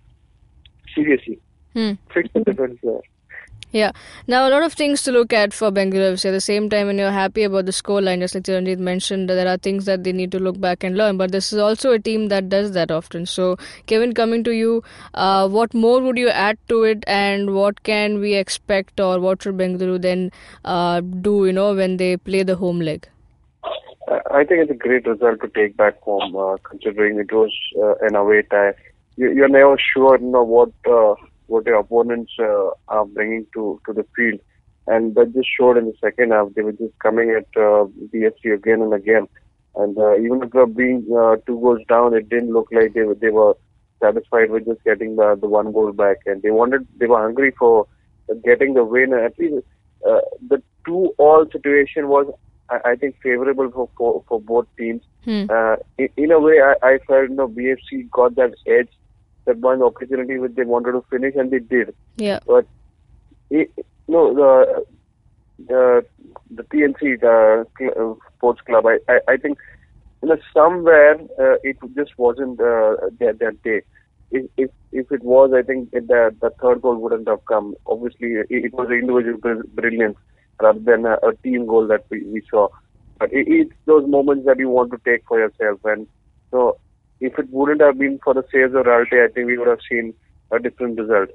seriously, 0.95 1.39
Hmm. 1.74 1.93
fix 2.13 2.29
the 2.33 2.41
defense 2.41 2.77
there. 2.83 3.01
Yeah. 3.74 3.91
Now, 4.27 4.50
a 4.50 4.51
lot 4.51 4.63
of 4.63 4.74
things 4.74 5.01
to 5.03 5.13
look 5.13 5.31
at 5.31 5.53
for 5.53 5.71
Bengaluru 5.71 6.07
FC. 6.13 6.25
At 6.27 6.31
the 6.31 6.41
same 6.41 6.69
time, 6.69 6.88
when 6.88 6.98
you're 6.98 7.12
happy 7.17 7.43
about 7.43 7.67
the 7.67 7.71
scoreline, 7.71 8.19
just 8.19 8.36
like 8.36 8.43
Chiranjit 8.43 8.79
mentioned, 8.79 9.29
there 9.29 9.48
are 9.48 9.55
things 9.55 9.86
that 9.86 10.03
they 10.03 10.12
need 10.12 10.33
to 10.33 10.39
look 10.39 10.60
back 10.60 10.83
and 10.83 10.98
learn. 10.98 11.15
But 11.21 11.31
this 11.31 11.53
is 11.53 11.60
also 11.60 11.93
a 11.93 12.00
team 12.00 12.27
that 12.33 12.50
does 12.50 12.74
that 12.74 12.91
often. 12.91 13.25
So, 13.25 13.55
Kevin, 13.86 14.13
coming 14.13 14.43
to 14.43 14.51
you, 14.51 14.83
uh, 15.13 15.48
what 15.48 15.74
more 15.74 16.01
would 16.01 16.17
you 16.17 16.27
add 16.27 16.57
to 16.67 16.83
it, 16.83 17.05
and 17.07 17.55
what 17.55 17.81
can 17.83 18.19
we 18.19 18.36
expect, 18.36 19.00
or 19.00 19.21
what 19.21 19.41
should 19.41 19.57
Bengaluru 19.57 20.01
then 20.01 20.31
uh, 20.65 21.00
do? 21.00 21.45
You 21.45 21.53
know, 21.53 21.74
when 21.74 21.95
they 21.95 22.17
play 22.17 22.43
the 22.43 22.57
home 22.57 22.81
leg. 22.81 23.07
I- 24.10 24.39
I 24.39 24.43
think 24.43 24.63
it's 24.63 24.71
a 24.71 24.74
great 24.74 25.07
result 25.07 25.39
to 25.41 25.48
take 25.48 25.77
back 25.77 26.01
home, 26.01 26.36
uh, 26.36 26.57
considering 26.69 27.19
it 27.19 27.31
was 27.31 27.53
uh, 27.81 27.93
an 28.01 28.15
away 28.15 28.41
tie. 28.41 28.74
You, 29.21 29.31
you're 29.35 29.49
never 29.49 29.77
sure, 29.93 30.19
you 30.19 30.31
know, 30.31 30.43
what 30.43 30.71
uh, 30.89 31.13
what 31.47 31.65
your 31.65 31.79
opponents 31.79 32.33
uh, 32.39 32.69
are 32.87 33.05
bringing 33.05 33.45
to 33.53 33.79
to 33.85 33.93
the 33.93 34.05
field, 34.15 34.39
and 34.87 35.13
that 35.15 35.33
just 35.33 35.49
showed 35.57 35.77
in 35.77 35.85
the 35.85 35.93
second 36.01 36.31
half. 36.31 36.47
They 36.55 36.63
were 36.63 36.71
just 36.83 36.97
coming 36.99 37.29
at 37.29 37.45
uh, 37.55 37.85
BFC 38.13 38.53
again 38.53 38.81
and 38.81 38.93
again, 38.93 39.27
and 39.75 39.97
uh, 39.97 40.17
even 40.17 40.41
after 40.43 40.65
being 40.65 41.05
uh, 41.15 41.35
two 41.45 41.59
goals 41.59 41.81
down, 41.87 42.15
it 42.15 42.29
didn't 42.29 42.51
look 42.51 42.69
like 42.71 42.93
they 42.93 43.03
were 43.03 43.15
they 43.15 43.29
were 43.29 43.55
satisfied 44.01 44.49
with 44.49 44.65
just 44.65 44.83
getting 44.83 45.15
the 45.17 45.37
the 45.39 45.47
one 45.47 45.71
goal 45.71 45.91
back, 45.91 46.17
and 46.25 46.41
they 46.41 46.51
wanted 46.51 46.87
they 46.97 47.05
were 47.05 47.21
hungry 47.21 47.53
for 47.59 47.87
getting 48.43 48.73
the 48.73 48.83
win. 48.83 49.13
At 49.13 49.37
least 49.37 49.65
uh, 50.09 50.21
the 50.49 50.63
two 50.85 51.13
all 51.19 51.45
situation 51.51 52.07
was 52.07 52.33
I, 52.71 52.91
I 52.91 52.95
think 52.95 53.15
favorable 53.21 53.69
for, 53.71 53.89
for, 53.97 54.23
for 54.27 54.41
both 54.41 54.67
teams. 54.77 55.03
Hmm. 55.25 55.45
Uh, 55.49 55.75
in, 55.97 56.09
in 56.17 56.31
a 56.31 56.39
way, 56.39 56.59
I, 56.61 56.73
I 56.81 56.97
felt 57.07 57.29
you 57.29 57.35
know, 57.35 57.47
BFC 57.47 58.09
got 58.09 58.35
that 58.35 58.53
edge, 58.65 58.89
that 59.45 59.57
one 59.57 59.81
opportunity 59.81 60.38
which 60.38 60.55
they 60.55 60.63
wanted 60.63 60.93
to 60.93 61.03
finish, 61.10 61.36
and 61.36 61.51
they 61.51 61.60
did. 61.60 61.93
Yeah. 62.17 62.39
But 62.45 62.65
it, 63.50 63.71
no, 64.07 64.33
the 64.33 64.86
the 65.67 66.05
the 66.50 66.63
PNC 66.63 67.19
the 67.21 67.67
cl- 67.77 67.93
uh, 67.98 68.27
sports 68.38 68.62
club, 68.62 68.86
I, 68.86 69.00
I 69.12 69.19
I 69.27 69.38
think 69.38 69.57
you 70.21 70.29
know, 70.29 70.38
somewhere 70.53 71.15
uh, 71.39 71.55
it 71.63 71.77
just 71.95 72.17
wasn't 72.17 72.60
uh, 72.60 72.95
their, 73.19 73.33
their 73.33 73.51
day. 73.51 73.81
If, 74.31 74.50
if 74.55 74.69
if 74.91 75.12
it 75.12 75.24
was, 75.24 75.51
I 75.53 75.62
think 75.62 75.91
the 75.91 76.36
the 76.39 76.51
third 76.62 76.81
goal 76.81 76.98
wouldn't 76.98 77.27
have 77.27 77.43
come. 77.45 77.75
Obviously, 77.86 78.33
it, 78.33 78.48
it 78.50 78.74
was 78.74 78.88
the 78.88 78.95
individual 78.95 79.38
br- 79.38 79.67
brilliance 79.74 80.17
rather 80.62 80.79
than 80.79 81.05
a, 81.05 81.13
a 81.24 81.36
team 81.43 81.65
goal 81.65 81.88
that 81.88 82.05
we, 82.10 82.24
we 82.24 82.41
saw. 82.50 82.69
But 83.19 83.33
it, 83.33 83.48
it's 83.48 83.74
those 83.86 84.07
moments 84.07 84.45
that 84.45 84.60
you 84.60 84.69
want 84.69 84.91
to 84.91 85.00
take 85.03 85.25
for 85.27 85.39
yourself. 85.39 85.79
And 85.83 86.07
so, 86.51 86.77
if 87.21 87.37
it 87.39 87.47
wouldn't 87.49 87.81
have 87.81 87.97
been 87.97 88.19
for 88.23 88.33
the 88.33 88.43
saves 88.51 88.73
of 88.75 88.85
Ralte, 88.85 89.23
I 89.23 89.31
think 89.31 89.47
we 89.47 89.57
would 89.57 89.67
have 89.67 89.79
seen 89.89 90.13
a 90.51 90.59
different 90.59 90.99
result. 90.99 91.29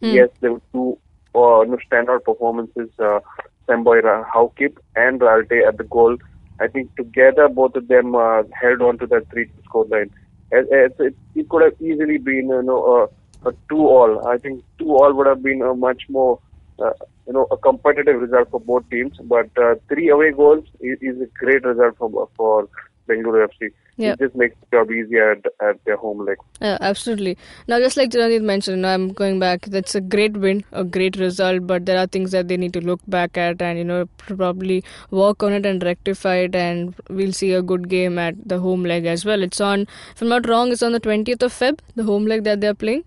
Hmm. 0.00 0.14
Yes, 0.14 0.28
there 0.40 0.52
were 0.52 0.62
two 0.72 0.98
uh, 1.34 1.64
no, 1.66 1.78
standout 1.90 2.24
performances, 2.24 2.88
uh, 2.98 3.20
Semboi 3.68 4.02
Ra- 4.02 4.24
Haokip 4.32 4.76
and 4.94 5.20
Ralte 5.20 5.66
at 5.66 5.76
the 5.76 5.84
goal. 5.84 6.16
I 6.60 6.68
think 6.68 6.94
together 6.96 7.48
both 7.48 7.74
of 7.74 7.88
them 7.88 8.14
uh, 8.14 8.42
held 8.52 8.80
on 8.80 8.98
to 8.98 9.06
that 9.08 9.28
3 9.30 9.50
score 9.64 9.86
line. 9.86 10.10
It, 10.52 10.68
it, 10.70 10.96
it, 11.00 11.16
it 11.34 11.48
could 11.48 11.62
have 11.62 11.82
easily 11.82 12.18
been 12.18 12.48
you 12.48 12.62
know, 12.62 13.08
a, 13.44 13.52
2 13.68 13.76
all. 13.76 14.26
I 14.28 14.38
think 14.38 14.62
2 14.78 14.88
all 14.88 15.12
would 15.12 15.26
have 15.26 15.42
been 15.42 15.62
a 15.62 15.74
much 15.74 16.04
more 16.08 16.38
uh, 16.78 16.92
you 17.26 17.32
know 17.32 17.46
a 17.50 17.56
competitive 17.56 18.20
result 18.20 18.50
for 18.50 18.60
both 18.60 18.88
teams. 18.90 19.16
But 19.22 19.50
uh, 19.56 19.74
three 19.88 20.08
away 20.08 20.32
goals 20.32 20.64
is, 20.80 20.98
is 21.00 21.20
a 21.20 21.26
great 21.38 21.64
result 21.64 21.96
for 21.98 22.28
for 22.36 22.68
Bengaluru 23.08 23.48
FC. 23.48 23.70
Yeah. 23.96 24.12
It 24.12 24.18
just 24.18 24.34
makes 24.34 24.56
the 24.60 24.76
job 24.76 24.90
easier 24.90 25.32
at, 25.32 25.44
at 25.60 25.84
their 25.84 25.96
home 25.96 26.24
leg. 26.24 26.36
Yeah, 26.60 26.78
absolutely. 26.80 27.38
Now, 27.68 27.78
just 27.78 27.96
like 27.96 28.10
Chiranjit 28.10 28.42
mentioned, 28.42 28.82
you 28.82 28.86
I'm 28.86 29.12
going 29.12 29.38
back. 29.38 29.66
That's 29.66 29.94
a 29.94 30.00
great 30.00 30.36
win, 30.36 30.64
a 30.72 30.84
great 30.84 31.16
result, 31.16 31.66
but 31.66 31.86
there 31.86 31.98
are 31.98 32.06
things 32.06 32.32
that 32.32 32.48
they 32.48 32.56
need 32.56 32.72
to 32.72 32.80
look 32.80 33.00
back 33.06 33.36
at 33.36 33.62
and, 33.62 33.78
you 33.78 33.84
know, 33.84 34.06
probably 34.16 34.82
work 35.10 35.42
on 35.42 35.52
it 35.52 35.64
and 35.64 35.82
rectify 35.82 36.36
it, 36.36 36.54
and 36.54 36.94
we'll 37.08 37.32
see 37.32 37.52
a 37.52 37.62
good 37.62 37.88
game 37.88 38.18
at 38.18 38.34
the 38.48 38.58
home 38.58 38.84
leg 38.84 39.06
as 39.06 39.24
well. 39.24 39.42
It's 39.42 39.60
on, 39.60 39.82
if 40.14 40.22
I'm 40.22 40.28
not 40.28 40.48
wrong, 40.48 40.72
it's 40.72 40.82
on 40.82 40.92
the 40.92 41.00
20th 41.00 41.42
of 41.42 41.52
Feb, 41.52 41.78
the 41.94 42.04
home 42.04 42.26
leg 42.26 42.44
that 42.44 42.60
they're 42.60 42.74
playing. 42.74 43.04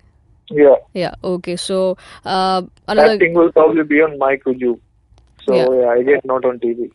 Yeah, 0.49 0.75
Yeah, 0.93 1.15
okay. 1.23 1.57
So, 1.57 1.97
uh, 2.23 2.61
another. 2.87 3.09
that 3.09 3.19
thing 3.19 3.33
will 3.33 3.51
probably 3.51 3.83
be 3.83 4.01
on 4.01 4.17
MyCujoo. 4.17 4.79
So 5.47 5.55
Yeah. 5.55 5.81
yeah, 5.81 5.87
I 5.91 6.03
guess 6.03 6.21
not 6.25 6.45
on 6.45 6.59
TV. 6.59 6.91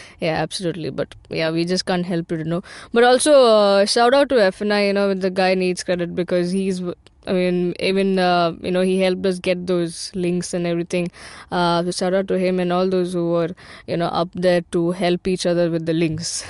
yeah, 0.20 0.34
absolutely. 0.42 0.90
But 0.90 1.14
yeah, 1.28 1.50
we 1.50 1.64
just 1.64 1.86
can't 1.86 2.06
help 2.06 2.30
it, 2.32 2.38
you 2.38 2.44
know. 2.44 2.62
But 2.92 3.04
also, 3.04 3.32
uh, 3.44 3.84
shout 3.84 4.14
out 4.14 4.28
to 4.30 4.36
FNI, 4.36 4.86
you 4.86 4.92
know, 4.92 5.12
the 5.14 5.30
guy 5.30 5.54
needs 5.54 5.82
credit 5.82 6.14
because 6.14 6.52
he's, 6.52 6.80
I 7.26 7.32
mean, 7.32 7.74
even, 7.80 8.18
uh, 8.18 8.54
you 8.60 8.70
know, 8.70 8.82
he 8.82 9.00
helped 9.00 9.24
us 9.26 9.38
get 9.38 9.66
those 9.66 10.10
links 10.14 10.52
and 10.54 10.66
everything. 10.66 11.10
Uh, 11.50 11.82
so 11.84 11.90
shout 11.90 12.14
out 12.14 12.28
to 12.28 12.38
him 12.38 12.60
and 12.60 12.72
all 12.72 12.88
those 12.88 13.12
who 13.12 13.30
were, 13.30 13.54
you 13.86 13.96
know, 13.96 14.06
up 14.06 14.28
there 14.34 14.60
to 14.72 14.90
help 14.92 15.26
each 15.26 15.46
other 15.46 15.70
with 15.70 15.86
the 15.86 15.92
links. 15.92 16.44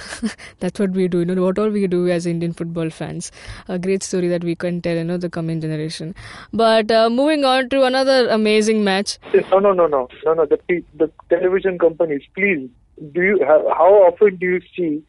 That's 0.60 0.80
what 0.80 0.90
we 0.90 1.08
do, 1.08 1.20
you 1.20 1.26
know, 1.26 1.42
what 1.42 1.58
all 1.58 1.68
we 1.68 1.86
do 1.86 2.08
as 2.08 2.26
Indian 2.26 2.52
football 2.52 2.90
fans. 2.90 3.30
A 3.68 3.78
great 3.78 4.02
story 4.02 4.28
that 4.28 4.42
we 4.42 4.54
can 4.54 4.80
tell, 4.82 4.96
you 4.96 5.04
know, 5.04 5.16
the 5.16 5.30
coming 5.30 5.60
generation. 5.60 6.14
But 6.52 6.90
uh, 6.90 7.10
moving 7.10 7.44
on 7.44 7.68
to 7.70 7.84
another 7.84 8.28
amazing 8.28 8.84
match. 8.84 9.18
No, 9.50 9.58
no, 9.58 9.72
no, 9.72 9.86
no, 9.86 10.08
no, 10.24 10.34
no. 10.34 10.46
The 10.46 10.82
the 10.94 11.10
television 11.28 11.78
companies, 11.78 12.22
please. 12.34 12.68
Do 13.12 13.22
you 13.22 13.38
have, 13.40 13.62
how 13.76 13.92
often 14.06 14.36
do 14.36 14.46
you 14.46 14.60
see 14.76 15.02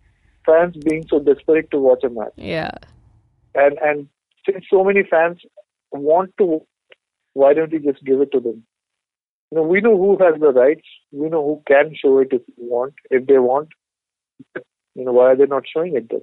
fans 0.46 0.76
being 0.78 1.06
so 1.08 1.20
desperate 1.20 1.70
to 1.72 1.80
watch 1.80 2.04
a 2.04 2.10
match? 2.10 2.34
Yeah. 2.36 2.72
And 3.54 3.78
and 3.80 4.08
since 4.46 4.66
so 4.70 4.84
many 4.84 5.04
fans 5.04 5.40
want 6.04 6.34
to, 6.40 6.62
why 7.34 7.54
don't 7.54 7.72
you 7.72 7.80
just 7.80 8.04
give 8.04 8.22
it 8.22 8.32
to 8.32 8.40
them? 8.40 8.64
You 9.52 9.58
know, 9.58 9.64
we 9.64 9.82
know 9.82 9.98
who 9.98 10.18
has 10.24 10.40
the 10.40 10.52
rights. 10.52 10.88
We 11.12 11.30
know 11.30 11.44
who 11.44 11.64
can 11.68 11.96
show 11.96 12.20
it 12.20 12.30
if 12.32 12.42
they 12.46 12.54
want. 12.58 12.94
If 13.10 13.28
they 13.28 13.38
want, 13.38 13.70
you 14.96 15.06
know, 15.06 15.12
why 15.12 15.32
are 15.32 15.36
they 15.36 15.46
not 15.46 15.64
showing 15.72 15.96
it 15.96 16.10
then? 16.10 16.22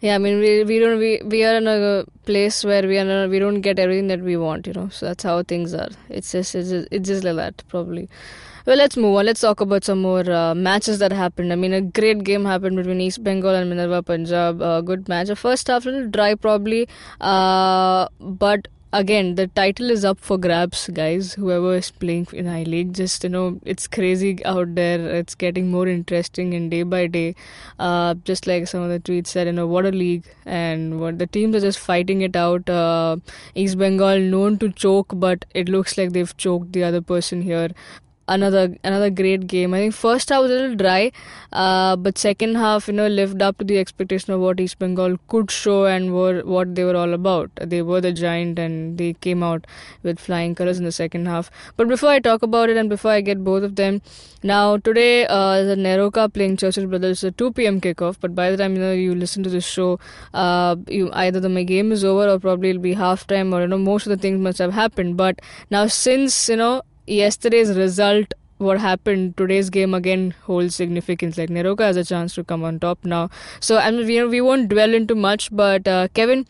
Yeah, 0.00 0.14
I 0.14 0.18
mean 0.18 0.38
we 0.38 0.62
we 0.62 0.78
don't 0.78 0.98
we, 0.98 1.20
we 1.24 1.44
are 1.44 1.56
in 1.56 1.66
a 1.66 2.04
place 2.24 2.64
where 2.64 2.86
we 2.86 2.98
are 2.98 3.28
we 3.28 3.38
don't 3.40 3.62
get 3.62 3.80
everything 3.80 4.06
that 4.08 4.20
we 4.20 4.36
want, 4.36 4.66
you 4.66 4.72
know. 4.72 4.88
So 4.90 5.06
that's 5.06 5.24
how 5.24 5.42
things 5.42 5.74
are. 5.74 5.88
It's 6.08 6.30
just 6.32 6.54
it's 6.54 6.70
just, 6.70 6.88
it's 6.90 7.08
just 7.08 7.24
like 7.24 7.36
that 7.36 7.64
probably. 7.68 8.08
Well, 8.64 8.76
let's 8.76 8.96
move 8.96 9.16
on. 9.16 9.26
Let's 9.26 9.40
talk 9.40 9.60
about 9.60 9.82
some 9.82 10.00
more 10.02 10.30
uh, 10.30 10.54
matches 10.54 11.00
that 11.00 11.10
happened. 11.10 11.52
I 11.52 11.56
mean, 11.56 11.72
a 11.72 11.80
great 11.80 12.22
game 12.22 12.44
happened 12.44 12.76
between 12.76 13.00
East 13.00 13.24
Bengal 13.24 13.56
and 13.56 13.68
Minerva 13.68 14.04
Punjab. 14.04 14.62
A 14.62 14.82
good 14.82 15.08
match. 15.08 15.26
The 15.26 15.34
first 15.34 15.66
half 15.66 15.84
a 15.84 15.90
little 15.90 16.08
dry 16.08 16.36
probably, 16.36 16.88
uh, 17.20 18.06
but 18.20 18.68
again 18.92 19.34
the 19.36 19.46
title 19.46 19.90
is 19.90 20.04
up 20.04 20.18
for 20.18 20.36
grabs 20.38 20.88
guys. 20.92 21.34
Whoever 21.34 21.74
is 21.74 21.90
playing 21.90 22.26
in 22.32 22.48
i 22.48 22.62
league 22.64 22.92
just 22.92 23.24
you 23.24 23.30
know 23.30 23.60
it's 23.64 23.86
crazy 23.86 24.44
out 24.44 24.74
there. 24.74 25.00
It's 25.20 25.34
getting 25.34 25.70
more 25.70 25.88
interesting 25.88 26.54
and 26.54 26.70
day 26.70 26.82
by 26.82 27.06
day. 27.06 27.34
Uh, 27.78 28.14
just 28.24 28.46
like 28.46 28.68
some 28.68 28.82
of 28.82 28.90
the 28.90 29.00
tweets 29.00 29.28
said 29.28 29.46
you 29.46 29.52
know 29.52 29.66
what 29.66 29.86
a 29.86 29.90
league. 29.90 30.26
And 30.44 31.00
what 31.00 31.18
the 31.18 31.26
teams 31.26 31.56
are 31.56 31.60
just 31.60 31.78
fighting 31.78 32.22
it 32.22 32.36
out. 32.36 32.68
Uh, 32.68 33.16
east 33.54 33.78
bengal 33.78 34.18
known 34.18 34.58
to 34.58 34.70
choke 34.70 35.12
but 35.14 35.44
it 35.54 35.68
looks 35.68 35.96
like 35.96 36.12
they've 36.12 36.36
choked 36.36 36.72
the 36.72 36.84
other 36.84 37.00
person 37.00 37.42
here 37.42 37.70
another 38.28 38.76
another 38.84 39.10
great 39.10 39.46
game. 39.46 39.74
I 39.74 39.78
think 39.78 39.94
first 39.94 40.28
half 40.28 40.42
was 40.42 40.50
a 40.50 40.54
little 40.54 40.76
dry, 40.76 41.12
uh, 41.52 41.96
but 41.96 42.18
second 42.18 42.56
half, 42.56 42.88
you 42.88 42.94
know, 42.94 43.06
lived 43.06 43.42
up 43.42 43.58
to 43.58 43.64
the 43.64 43.78
expectation 43.78 44.32
of 44.32 44.40
what 44.40 44.60
East 44.60 44.78
Bengal 44.78 45.16
could 45.28 45.50
show 45.50 45.84
and 45.86 46.12
were 46.14 46.42
what 46.42 46.74
they 46.74 46.84
were 46.84 46.96
all 46.96 47.14
about. 47.14 47.50
They 47.60 47.82
were 47.82 48.00
the 48.00 48.12
giant, 48.12 48.58
and 48.58 48.98
they 48.98 49.12
came 49.14 49.42
out 49.42 49.66
with 50.02 50.18
flying 50.18 50.54
colors 50.54 50.78
in 50.78 50.84
the 50.84 50.92
second 50.92 51.26
half. 51.26 51.50
But 51.76 51.88
before 51.88 52.10
I 52.10 52.20
talk 52.20 52.42
about 52.42 52.70
it, 52.70 52.76
and 52.76 52.88
before 52.88 53.10
I 53.10 53.20
get 53.20 53.42
both 53.44 53.62
of 53.62 53.76
them, 53.76 54.02
now 54.42 54.76
today 54.76 55.26
uh, 55.26 55.62
the 55.62 55.76
NEROCA 55.76 56.32
playing 56.32 56.56
Churchill 56.56 56.86
Brothers, 56.86 57.24
a 57.24 57.30
2 57.30 57.52
p.m. 57.52 57.80
kickoff. 57.80 58.16
But 58.20 58.34
by 58.34 58.50
the 58.50 58.56
time 58.56 58.74
you 58.74 58.80
know 58.80 58.92
you 58.92 59.14
listen 59.14 59.42
to 59.42 59.50
this 59.50 59.66
show, 59.66 59.98
uh, 60.34 60.76
you 60.88 61.10
either 61.12 61.40
the 61.40 61.64
game 61.64 61.92
is 61.92 62.04
over 62.04 62.28
or 62.28 62.38
probably 62.38 62.70
it'll 62.70 62.82
be 62.82 62.94
halftime, 62.94 63.52
or 63.54 63.62
you 63.62 63.66
know 63.66 63.78
most 63.78 64.06
of 64.06 64.10
the 64.10 64.16
things 64.16 64.40
must 64.40 64.58
have 64.58 64.72
happened. 64.72 65.16
But 65.16 65.40
now 65.70 65.86
since 65.86 66.48
you 66.48 66.56
know 66.56 66.82
yesterday's 67.06 67.76
result 67.76 68.34
what 68.58 68.78
happened 68.78 69.36
today's 69.36 69.70
game 69.70 69.92
again 69.92 70.34
holds 70.44 70.74
significance. 70.74 71.36
Like 71.36 71.50
NEROCA 71.50 71.80
has 71.80 71.96
a 71.96 72.04
chance 72.04 72.34
to 72.36 72.44
come 72.44 72.64
on 72.64 72.78
top 72.78 73.04
now. 73.04 73.28
So 73.60 73.76
I 73.76 73.90
we, 73.90 74.24
we 74.24 74.40
won't 74.40 74.68
dwell 74.68 74.94
into 74.94 75.14
much 75.14 75.54
but 75.54 75.88
uh, 75.88 76.08
Kevin 76.14 76.46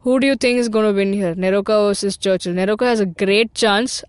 who 0.00 0.18
do 0.18 0.26
you 0.26 0.34
think 0.34 0.58
is 0.58 0.68
going 0.68 0.86
to 0.86 0.92
win 0.92 1.12
here? 1.12 1.34
NEROCA 1.34 1.88
versus 1.88 2.16
Churchill. 2.16 2.52
NEROCA 2.52 2.84
has 2.86 2.98
a 2.98 3.06
great 3.06 3.54
chance 3.54 4.02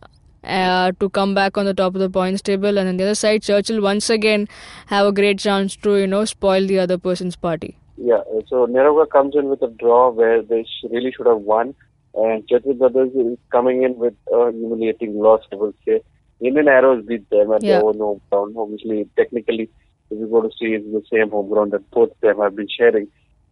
uh, 0.44 0.92
to 1.00 1.10
come 1.10 1.36
back 1.36 1.56
on 1.56 1.66
the 1.66 1.74
top 1.74 1.94
of 1.94 2.02
the 2.02 2.10
points 2.10 2.42
table. 2.42 2.80
And 2.80 2.90
on 2.90 2.98
the 2.98 3.04
other 3.04 3.16
side 3.16 3.44
Churchill 3.44 3.82
once 3.82 4.10
again 4.10 4.48
have 4.88 5.06
a 5.06 5.12
great 5.12 5.40
chance 5.40 5.76
to 5.78 5.96
you 5.98 6.08
know 6.08 6.26
spoil 6.26 6.66
the 6.66 6.80
other 6.80 6.98
person's 6.98 7.36
party. 7.36 7.78
Yeah, 7.98 8.22
so 8.48 8.66
NEROCA 8.66 9.10
comes 9.12 9.36
in 9.36 9.50
with 9.50 9.62
a 9.62 9.68
draw 9.68 10.10
where 10.10 10.42
they 10.42 10.66
really 10.90 11.12
should 11.16 11.28
have 11.28 11.38
won, 11.38 11.76
and 12.16 12.48
Churchill 12.48 12.74
Brothers 12.76 13.12
is 13.16 13.38
coming 13.52 13.84
in 13.84 13.98
with 13.98 14.14
a 14.32 14.52
humiliating 14.52 15.18
loss, 15.20 15.42
I 15.52 15.56
will 15.56 15.74
say. 15.86 16.02
Indian 16.42 16.68
Arrows 16.68 17.06
beat 17.06 17.30
them 17.30 17.52
at 17.54 17.62
Yeah. 17.62 17.80
their 17.80 17.84
own 17.84 17.98
home 18.00 18.22
ground. 18.32 18.56
Obviously, 18.58 19.08
technically, 19.18 19.70
if 20.12 20.20
you 20.20 20.28
go 20.28 20.42
to 20.42 20.50
see 20.60 20.74
it's 20.74 20.86
the 20.86 21.02
same 21.12 21.30
home 21.32 21.50
ground 21.50 21.72
that 21.72 21.90
both 21.92 22.12
of 22.12 22.20
them 22.22 22.40
have 22.40 22.56
been 22.56 22.68
sharing. 22.70 23.08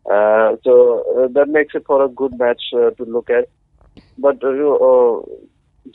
Uh, 0.06 0.56
so 0.64 1.04
uh, 1.18 1.28
that 1.34 1.48
makes 1.50 1.74
it 1.76 1.84
for 1.86 2.04
a 2.04 2.10
good 2.10 2.38
match 2.38 2.62
uh, 2.74 2.90
to 2.92 3.04
look 3.06 3.30
at. 3.30 3.48
But 4.18 4.44
uh, 4.44 4.50
uh, 4.50 5.22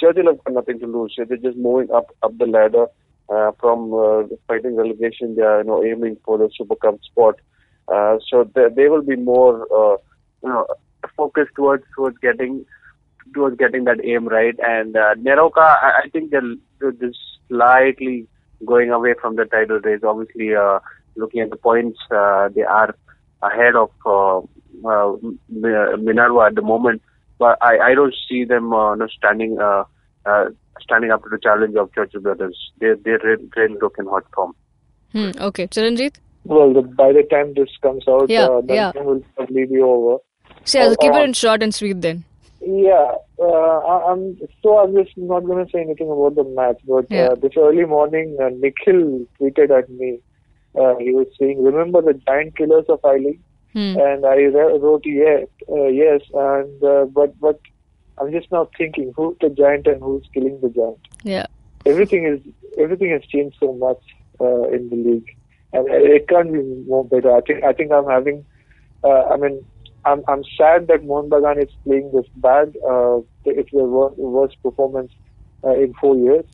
Churchill 0.01 0.27
have 0.27 0.43
got 0.45 0.55
nothing 0.55 0.79
to 0.81 0.87
lose. 0.87 1.15
They're 1.17 1.37
just 1.37 1.57
moving 1.57 1.91
up 1.95 2.07
up 2.23 2.37
the 2.39 2.47
ladder 2.47 2.87
uh, 3.29 3.53
from 3.61 3.93
uh, 3.95 4.23
fighting 4.49 4.77
relegation. 4.77 5.35
They 5.37 5.43
are 5.43 5.59
you 5.61 5.67
know 5.67 5.85
aiming 5.85 6.17
for 6.25 6.39
the 6.39 6.51
Super 6.57 6.77
Cup 6.77 6.99
spot. 7.03 7.37
Uh, 7.93 8.19
so 8.29 8.51
they, 8.55 8.67
they 8.75 8.89
will 8.89 9.03
be 9.03 9.17
more 9.17 9.63
uh, 9.73 9.97
you 10.43 10.49
know 10.49 10.67
focused 11.17 11.51
towards 11.57 11.85
towards 11.95 12.19
getting 12.19 12.65
towards 13.35 13.57
getting 13.57 13.85
that 13.85 14.05
aim 14.05 14.29
right. 14.29 14.55
And 14.61 14.97
uh, 14.97 15.15
NEROCA, 15.17 15.59
I, 15.59 16.03
I 16.05 16.09
think 16.11 16.31
they're, 16.31 16.55
they're 16.81 16.93
just 16.93 17.19
slightly 17.49 18.27
going 18.65 18.91
away 18.91 19.15
from 19.21 19.37
the 19.37 19.45
title 19.45 19.81
race. 19.81 20.01
Obviously, 20.05 20.55
uh, 20.55 20.79
looking 21.17 21.41
at 21.41 21.51
the 21.51 21.57
points, 21.57 21.99
uh, 22.11 22.49
they 22.55 22.63
are 22.63 22.95
ahead 23.43 23.75
of 23.75 23.91
uh, 24.07 24.39
uh, 24.89 25.17
Minerva 25.51 26.41
at 26.49 26.55
the 26.55 26.63
moment. 26.63 27.03
But 27.39 27.59
I, 27.61 27.79
I 27.79 27.95
don't 27.95 28.15
see 28.29 28.45
them 28.45 28.73
uh, 28.73 28.93
you 28.93 28.99
know, 29.01 29.09
standing 29.09 29.59
uh, 29.61 29.85
uh, 30.25 30.47
standing 30.81 31.11
up 31.11 31.23
to 31.25 31.29
the 31.29 31.39
challenge 31.39 31.77
of 31.77 31.93
Churchill 31.95 32.21
Brothers. 32.21 32.57
They 32.81 32.95
they're 33.05 33.19
really, 33.23 33.49
really 33.57 33.77
looking 33.81 34.07
hot 34.07 34.25
form. 34.35 34.55
hmm. 35.13 35.31
okay 35.41 35.67
Chiranjit 35.67 36.15
Well, 36.45 36.73
the, 36.73 36.83
by 36.83 37.13
the 37.13 37.25
time 37.31 37.55
this 37.55 37.69
comes 37.83 38.05
out, 38.09 38.31
Yeah, 38.31 38.47
uh, 38.47 38.61
the 38.61 38.75
yeah. 38.75 38.93
will 38.95 39.23
probably 39.35 39.65
be 39.67 39.81
over. 39.81 40.19
So 40.67 40.79
yeah, 40.79 40.95
keep 41.01 41.13
Uh, 41.13 41.19
it 41.21 41.25
in 41.31 41.33
short 41.45 41.63
and 41.69 41.75
sweet 41.81 42.01
then 42.09 42.25
Yeah, 42.69 43.11
uh, 43.47 43.77
I- 43.95 44.05
I'm 44.11 44.23
so 44.63 44.71
I'm 44.83 44.95
just 44.95 45.17
not 45.33 45.45
going 45.49 45.59
to 45.65 45.71
say 45.73 45.81
anything 45.83 46.09
about 46.15 46.35
the 46.39 46.45
match. 46.61 46.79
But 46.93 47.11
Yeah. 47.17 47.27
uh, 47.27 47.35
this 47.43 47.57
early 47.65 47.85
morning, 47.91 48.33
uh, 48.45 48.49
Nikhil 48.65 49.03
tweeted 49.41 49.75
at 49.79 49.91
me. 49.99 50.09
Uh, 50.85 50.95
he 51.03 51.13
was 51.19 51.29
saying, 51.41 51.61
"Remember 51.67 52.01
the 52.09 52.15
giant 52.31 52.57
killers 52.61 52.89
of 52.95 53.05
I 53.11 53.13
League?" 53.27 53.39
hmm. 53.77 53.95
And 54.07 54.27
I 54.33 54.35
re- 54.57 54.79
wrote 54.87 55.07
yes, 55.19 55.47
uh, 55.77 55.87
yes. 56.01 56.27
And 56.47 56.89
uh, 56.95 57.05
but 57.21 57.39
but 57.47 57.61
I'm 58.19 58.33
just 58.39 58.51
now 58.57 58.65
thinking, 58.81 59.13
who's 59.21 59.37
the 59.45 59.53
giant 59.63 59.87
and 59.95 60.03
who's 60.09 60.27
killing 60.35 60.59
the 60.67 60.73
giant? 60.81 61.09
yeah 61.35 61.47
Everything 61.95 62.27
is 62.33 62.41
everything 62.87 63.11
has 63.19 63.25
changed 63.37 63.57
so 63.67 63.73
much 63.87 64.03
uh, 64.41 64.65
in 64.81 64.91
the 64.91 65.01
league, 65.07 65.31
and 65.73 65.89
it 66.19 66.29
can't 66.35 66.53
be 66.59 66.67
more 66.93 67.05
better. 67.15 67.33
I 67.39 67.41
think 67.53 67.65
I 67.73 67.73
think 67.81 67.93
I'm 68.01 68.13
having. 68.19 68.45
Uh, 69.05 69.23
I 69.37 69.41
mean, 69.47 69.65
I'm 70.07 70.23
I'm 70.29 70.45
sad 70.57 70.87
that 70.87 71.05
Mohun 71.05 71.31
Bagan 71.31 71.63
is 71.63 71.75
playing 71.85 72.13
this 72.13 72.27
bad. 72.37 72.77
Uh, 72.89 73.21
it's 73.45 73.71
the 73.73 73.85
worst, 73.85 74.17
worst 74.17 74.63
performance 74.63 75.13
uh, 75.65 75.75
in 75.75 75.95
four 75.95 76.17
years. 76.17 76.45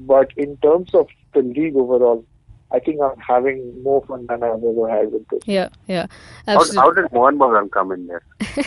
But 0.00 0.32
in 0.36 0.56
terms 0.58 0.94
of 0.94 1.08
the 1.34 1.42
league 1.42 1.76
overall, 1.76 2.24
I 2.72 2.78
think 2.80 3.00
I'm 3.00 3.18
having 3.18 3.82
more 3.82 4.04
fun 4.06 4.26
than 4.26 4.42
I've 4.42 4.64
ever 4.64 4.88
had 4.88 5.12
with 5.12 5.28
this. 5.28 5.42
Yeah, 5.46 5.68
yeah. 5.86 6.06
How, 6.46 6.60
Absolutely. 6.60 6.78
how 6.78 6.90
did 6.90 7.12
Mohan 7.12 7.38
Bagan 7.38 7.70
come 7.70 7.92
in 7.92 8.06
there? 8.06 8.22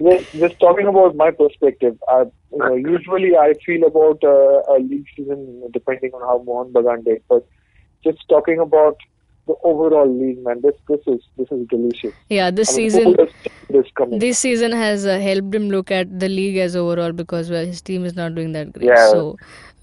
Just, 0.00 0.32
just 0.32 0.58
talking 0.58 0.86
about 0.86 1.16
my 1.16 1.30
perspective, 1.30 1.98
I, 2.08 2.24
you 2.50 2.58
know, 2.58 2.74
usually 2.92 3.36
I 3.36 3.52
feel 3.64 3.86
about 3.86 4.24
uh, 4.24 4.74
a 4.74 4.80
league 4.80 5.06
season 5.14 5.62
depending 5.72 6.12
on 6.12 6.22
how 6.22 6.42
Mohan 6.44 6.72
Bagan 6.72 7.04
did, 7.04 7.22
but 7.28 7.46
just 8.02 8.26
talking 8.28 8.58
about 8.58 8.96
the 9.46 9.54
overall 9.62 10.08
league, 10.08 10.42
man, 10.42 10.60
this 10.60 10.74
this 10.88 11.00
is 11.06 11.20
this 11.36 11.50
is 11.50 11.66
delicious. 11.68 12.14
yeah, 12.28 12.50
this 12.50 12.70
I 12.70 12.72
season. 12.72 13.02
who 13.02 13.10
would 13.10 13.20
have 13.20 13.30
seen 13.30 13.52
this 13.70 13.92
coming? 13.96 14.18
This 14.18 14.38
season 14.38 14.72
has 14.72 15.06
uh, 15.06 15.18
helped 15.18 15.54
him 15.54 15.70
look 15.70 15.90
at 15.90 16.18
the 16.18 16.28
league 16.28 16.56
as 16.56 16.74
overall 16.74 17.12
because 17.12 17.50
well, 17.50 17.64
his 17.64 17.80
team 17.80 18.04
is 18.04 18.16
not 18.16 18.34
doing 18.34 18.52
that 18.52 18.72
great. 18.72 18.88
Yeah. 18.88 19.10
So, 19.10 19.36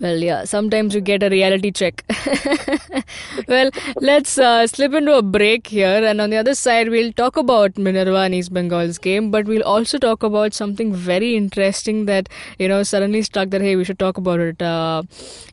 well, 0.03 0.17
yeah, 0.17 0.43
sometimes 0.43 0.93
you 0.93 0.99
get 0.99 1.23
a 1.23 1.29
reality 1.29 1.71
check. 1.71 2.03
well, 3.47 3.69
let's 4.01 4.37
uh, 4.37 4.67
slip 4.67 4.93
into 4.93 5.15
a 5.17 5.21
break 5.21 5.67
here, 5.67 6.03
and 6.09 6.19
on 6.19 6.29
the 6.29 6.35
other 6.35 6.53
side, 6.55 6.89
we'll 6.89 7.13
talk 7.13 7.37
about 7.37 7.77
Minerva 7.77 8.17
and 8.17 8.35
East 8.35 8.53
Bengal's 8.53 8.97
game, 8.97 9.31
but 9.31 9.45
we'll 9.45 9.63
also 9.63 9.97
talk 9.97 10.21
about 10.21 10.53
something 10.53 10.93
very 10.93 11.37
interesting 11.37 12.05
that 12.07 12.27
you 12.59 12.67
know 12.67 12.83
suddenly 12.83 13.21
struck 13.21 13.49
that 13.51 13.61
hey, 13.61 13.77
we 13.77 13.85
should 13.85 13.97
talk 13.97 14.17
about 14.17 14.41
it. 14.41 14.61
Uh, 14.61 15.03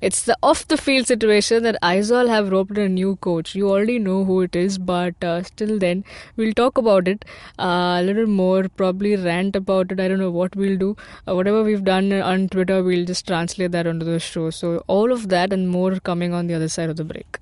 it's 0.00 0.24
the 0.24 0.36
off 0.42 0.66
the 0.66 0.76
field 0.76 1.06
situation 1.06 1.62
that 1.62 1.80
Aizawl 1.80 2.28
have 2.28 2.50
roped 2.50 2.76
in 2.76 2.84
a 2.84 2.88
new 2.88 3.14
coach. 3.28 3.54
You 3.54 3.70
already 3.70 4.00
know 4.00 4.24
who 4.24 4.40
it 4.40 4.56
is, 4.56 4.78
but 4.78 5.22
uh, 5.22 5.44
still, 5.44 5.78
then 5.78 6.04
we'll 6.36 6.54
talk 6.54 6.76
about 6.76 7.06
it 7.06 7.24
uh, 7.60 7.98
a 8.00 8.02
little 8.02 8.26
more. 8.26 8.66
Probably 8.68 9.14
rant 9.14 9.54
about 9.54 9.92
it. 9.92 10.00
I 10.00 10.08
don't 10.08 10.18
know 10.18 10.32
what 10.32 10.56
we'll 10.56 10.76
do. 10.76 10.96
Uh, 11.28 11.36
whatever 11.36 11.62
we've 11.62 11.84
done 11.84 12.12
on 12.12 12.48
Twitter, 12.48 12.82
we'll 12.82 13.04
just 13.04 13.28
translate 13.28 13.70
that 13.70 13.86
onto 13.86 14.04
the 14.04 14.18
show. 14.18 14.39
So 14.48 14.82
all 14.86 15.12
of 15.12 15.28
that 15.28 15.52
and 15.52 15.68
more 15.68 16.00
coming 16.00 16.32
on 16.32 16.46
the 16.46 16.54
other 16.54 16.68
side 16.68 16.88
of 16.88 16.96
the 16.96 17.04
break. 17.04 17.38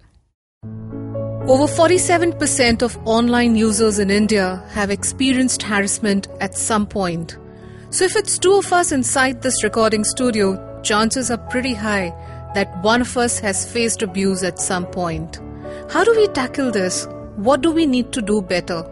Over 1.48 1.64
47% 1.64 2.82
of 2.82 2.98
online 3.06 3.54
users 3.56 3.98
in 3.98 4.10
India 4.10 4.62
have 4.72 4.90
experienced 4.90 5.62
harassment 5.62 6.26
at 6.40 6.54
some 6.54 6.86
point. 6.86 7.38
So, 7.90 8.04
if 8.04 8.16
it's 8.16 8.38
two 8.38 8.52
of 8.52 8.70
us 8.70 8.92
inside 8.92 9.40
this 9.40 9.64
recording 9.64 10.04
studio, 10.04 10.80
chances 10.82 11.30
are 11.30 11.38
pretty 11.38 11.72
high 11.72 12.12
that 12.54 12.82
one 12.82 13.00
of 13.00 13.16
us 13.16 13.38
has 13.38 13.70
faced 13.70 14.02
abuse 14.02 14.42
at 14.42 14.58
some 14.58 14.84
point. 14.86 15.40
How 15.88 16.04
do 16.04 16.14
we 16.14 16.26
tackle 16.28 16.70
this? 16.70 17.06
What 17.36 17.62
do 17.62 17.70
we 17.70 17.86
need 17.86 18.12
to 18.12 18.20
do 18.20 18.42
better? 18.42 18.84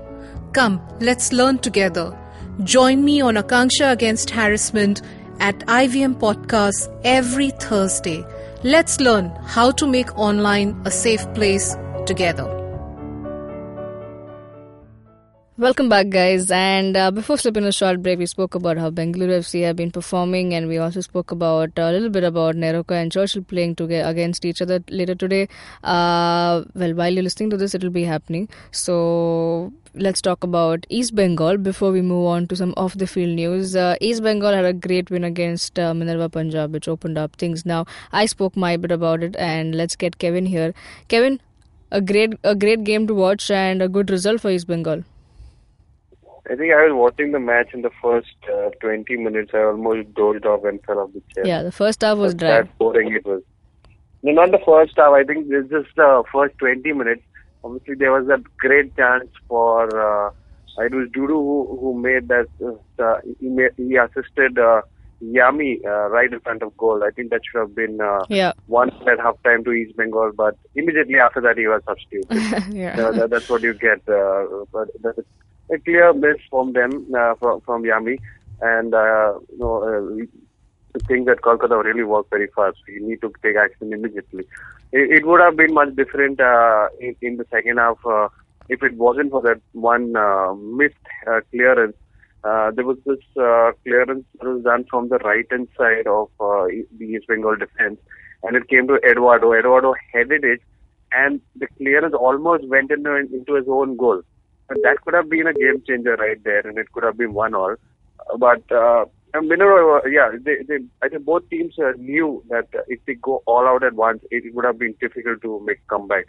Come, 0.55 0.81
let's 1.01 1.35
learn 1.35 1.59
together. 1.59 2.17
Join 2.65 3.05
me 3.05 3.21
on 3.21 3.35
Akanksha 3.35 3.93
Against 3.93 4.31
Harassment 4.31 5.03
at 5.41 5.59
IVM 5.61 6.15
Podcasts 6.17 6.89
every 7.05 7.51
Thursday. 7.51 8.25
Let's 8.63 9.01
learn 9.01 9.31
how 9.45 9.71
to 9.73 9.87
make 9.87 10.17
online 10.19 10.81
a 10.85 10.91
safe 10.91 11.27
place 11.35 11.77
together. 12.07 12.57
Welcome 15.59 15.89
back, 15.89 16.11
guys. 16.11 16.51
And 16.51 16.99
uh, 16.99 17.11
before 17.11 17.39
slipping 17.39 17.65
a 17.65 17.73
short 17.73 18.03
break, 18.03 18.19
we 18.19 18.27
spoke 18.27 18.55
about 18.55 18.77
how 18.77 18.91
Bengaluru 18.91 19.39
FC 19.39 19.65
have 19.65 19.77
been 19.77 19.91
performing, 19.91 20.53
and 20.53 20.69
we 20.69 20.77
also 20.77 21.01
spoke 21.01 21.31
about 21.31 21.71
a 21.79 21.93
little 21.93 22.11
bit 22.11 22.25
about 22.25 22.57
NEROCA 22.57 22.91
and 23.01 23.11
Churchill 23.11 23.43
playing 23.43 23.75
together 23.77 24.07
against 24.07 24.45
each 24.45 24.61
other 24.61 24.85
later 24.91 25.15
today. 25.15 25.49
Uh, 25.83 26.63
well, 26.75 26.93
while 26.93 27.11
you're 27.11 27.23
listening 27.23 27.49
to 27.49 27.57
this, 27.57 27.75
it'll 27.75 27.89
be 27.89 28.05
happening. 28.05 28.51
So 28.71 29.73
let's 29.97 30.21
talk 30.21 30.45
about 30.45 30.87
East 30.89 31.15
Bengal 31.15 31.57
before 31.57 31.91
we 31.91 32.03
move 32.03 32.27
on 32.27 32.47
to 32.49 32.57
some 32.57 32.75
off 32.77 32.95
the 32.95 33.07
field 33.07 33.35
news. 33.35 33.75
Uh, 33.75 33.97
East 34.01 34.23
Bengal 34.23 34.53
had 34.53 34.65
a 34.65 34.73
great 34.73 35.11
win 35.11 35.25
against 35.25 35.79
uh, 35.79 35.95
Minerva 35.95 36.29
Punjab, 36.29 36.73
which 36.73 36.89
opened 36.89 37.19
up 37.19 37.37
things. 37.37 37.65
Now, 37.65 37.87
I 38.13 38.27
spoke 38.27 38.57
my 38.57 38.77
bit 38.77 38.93
about 38.93 39.23
it, 39.23 39.37
and 39.37 39.75
let's 39.75 39.97
get 39.97 40.19
Kevin 40.19 40.47
here. 40.47 40.75
Kevin, 41.09 41.41
a 41.91 42.01
great 42.01 42.35
a 42.45 42.55
great 42.55 42.85
game 42.85 43.07
to 43.07 43.15
watch 43.15 43.51
and 43.51 43.83
a 43.83 43.89
good 43.89 44.11
result 44.11 44.41
for 44.41 44.51
East 44.51 44.67
Bengal. 44.67 45.05
I 46.49 46.55
think 46.55 46.73
I 46.73 46.85
was 46.87 46.93
watching 46.95 47.33
the 47.33 47.41
match 47.41 47.75
in 47.75 47.83
the 47.83 47.91
first 48.01 48.37
uh, 48.53 48.71
20 48.81 49.17
minutes. 49.17 49.51
I 49.53 49.63
almost 49.63 50.15
dozed 50.15 50.47
off 50.47 50.65
and 50.65 50.81
fell 50.85 51.01
off 51.01 51.13
the 51.13 51.23
chair. 51.35 51.47
Yeah, 51.47 51.63
the 51.63 51.73
first 51.73 52.03
half 52.03 52.19
was 52.19 52.35
dry. 52.35 52.63
That 52.63 52.79
boring 52.79 53.13
it 53.13 53.25
was. 53.25 53.43
No, 54.23 54.33
not 54.33 54.53
the 54.53 54.61
first 54.65 54.97
half. 54.97 55.13
I 55.13 55.25
think 55.25 55.47
it's 55.51 55.71
just 55.71 55.89
the 55.97 56.23
first 56.33 56.57
20 56.59 56.93
minutes. 56.93 57.23
Obviously, 57.67 57.95
there 57.97 58.13
was 58.13 58.29
a 58.29 58.43
great 58.59 58.97
chance 58.97 59.29
for. 59.49 59.85
Uh, 60.29 60.31
it 60.79 60.93
was 60.95 61.09
Dudu 61.09 61.29
who, 61.29 61.79
who 61.81 61.99
made 61.99 62.29
that. 62.29 62.47
Uh, 62.99 63.17
he, 63.41 63.49
made, 63.49 63.71
he 63.77 63.97
assisted 63.97 64.59
uh, 64.59 64.83
Yami 65.23 65.85
uh, 65.85 66.09
right 66.11 66.31
in 66.33 66.41
front 66.41 66.63
of 66.63 66.77
goal. 66.77 67.03
I 67.03 67.11
think 67.11 67.31
that 67.31 67.41
should 67.51 67.59
have 67.61 67.75
been 67.75 67.99
uh, 68.01 68.25
Yeah. 68.29 68.53
one 68.67 68.91
at 69.09 69.19
half 69.19 69.43
time 69.43 69.65
to 69.65 69.73
East 69.73 69.97
Bengal, 69.97 70.33
but 70.37 70.57
immediately 70.75 71.17
after 71.19 71.41
that 71.41 71.57
he 71.57 71.67
was 71.67 71.83
substituted. 71.87 72.75
yeah. 72.83 72.97
That, 73.11 73.31
that's 73.31 73.49
what 73.49 73.63
you 73.63 73.73
get. 73.73 74.07
Uh, 74.09 74.65
but 74.71 74.89
that's 75.03 75.19
a 75.71 75.79
clear 75.79 76.13
miss 76.13 76.37
from 76.51 76.73
them, 76.75 77.07
uh, 77.19 77.35
from, 77.37 77.61
from 77.63 77.83
Yami. 77.83 78.19
And, 78.61 78.95
uh, 78.95 79.39
you 79.51 79.59
know, 79.59 79.83
uh, 79.83 80.27
the 80.93 81.01
thing 81.07 81.25
that 81.27 81.41
Kolkata 81.43 81.83
really 81.83 82.05
worked 82.05 82.31
very 82.31 82.49
fast. 82.55 82.79
You 82.89 83.07
need 83.09 83.21
to 83.23 83.33
take 83.43 83.57
action 83.57 83.93
immediately. 83.93 84.45
It, 84.99 85.11
it 85.17 85.27
would 85.27 85.41
have 85.41 85.57
been 85.57 85.75
much 85.75 85.95
different 85.95 86.41
uh, 86.41 86.89
in, 86.99 87.15
in 87.21 87.37
the 87.37 87.47
second 87.51 87.77
half 87.77 87.99
uh, 88.07 88.29
if 88.71 88.83
it 88.83 88.95
wasn't 88.95 89.31
for 89.31 89.43
that 89.43 89.61
one 89.73 90.17
uh, 90.17 90.55
missed 90.55 91.07
uh, 91.31 91.41
clearance. 91.51 91.97
Uh, 92.43 92.71
there 92.71 92.85
was 92.87 92.97
this 93.05 93.19
clearance 93.83 94.25
that 94.39 94.49
was 94.49 94.63
done 94.63 94.85
from 94.91 95.09
the 95.09 95.19
right 95.19 95.45
hand 95.51 95.69
side 95.77 96.07
of 96.07 96.29
the 96.39 97.05
East 97.05 97.27
Bengal 97.27 97.57
defense, 97.57 97.99
and 98.45 98.57
it 98.57 98.69
came 98.69 98.87
to 98.87 98.95
Eduardo. 99.11 99.53
Eduardo 99.53 99.95
headed 100.13 100.45
it, 100.45 100.61
and 101.13 101.41
the 101.57 101.67
clearance 101.77 102.15
almost 102.15 102.67
went 102.69 102.91
into, 102.91 103.17
into 103.17 103.55
his 103.55 103.67
own 103.69 103.97
goal. 103.97 104.23
That 104.69 104.99
could 105.05 105.15
have 105.15 105.29
been 105.29 105.47
a 105.49 105.55
game 105.55 105.83
changer 105.87 106.15
right 106.17 106.43
there, 106.45 106.67
and 106.67 106.79
it 106.79 106.91
could 106.93 107.05
have 107.05 107.19
been 107.19 107.35
one 107.35 107.55
all. 107.55 107.75
But 108.39 108.63
and 109.35 109.49
Minerva, 109.49 110.01
uh, 110.05 110.09
yeah, 110.09 110.31
they, 110.41 110.63
they, 110.69 110.79
I 111.03 111.09
think 111.09 111.25
both 111.25 111.49
teams 111.51 111.79
uh, 111.79 111.93
knew 111.99 112.43
that 112.49 112.69
uh, 112.75 112.83
if 112.89 113.01
they 113.07 113.15
go 113.15 113.43
all 113.47 113.67
out 113.67 113.83
at 113.83 113.95
once, 113.95 114.23
it 114.31 114.55
would 114.55 114.65
have 114.65 114.79
been 114.79 114.95
difficult 115.01 115.43
to 115.43 115.61
make 115.65 115.87
comeback 115.89 116.27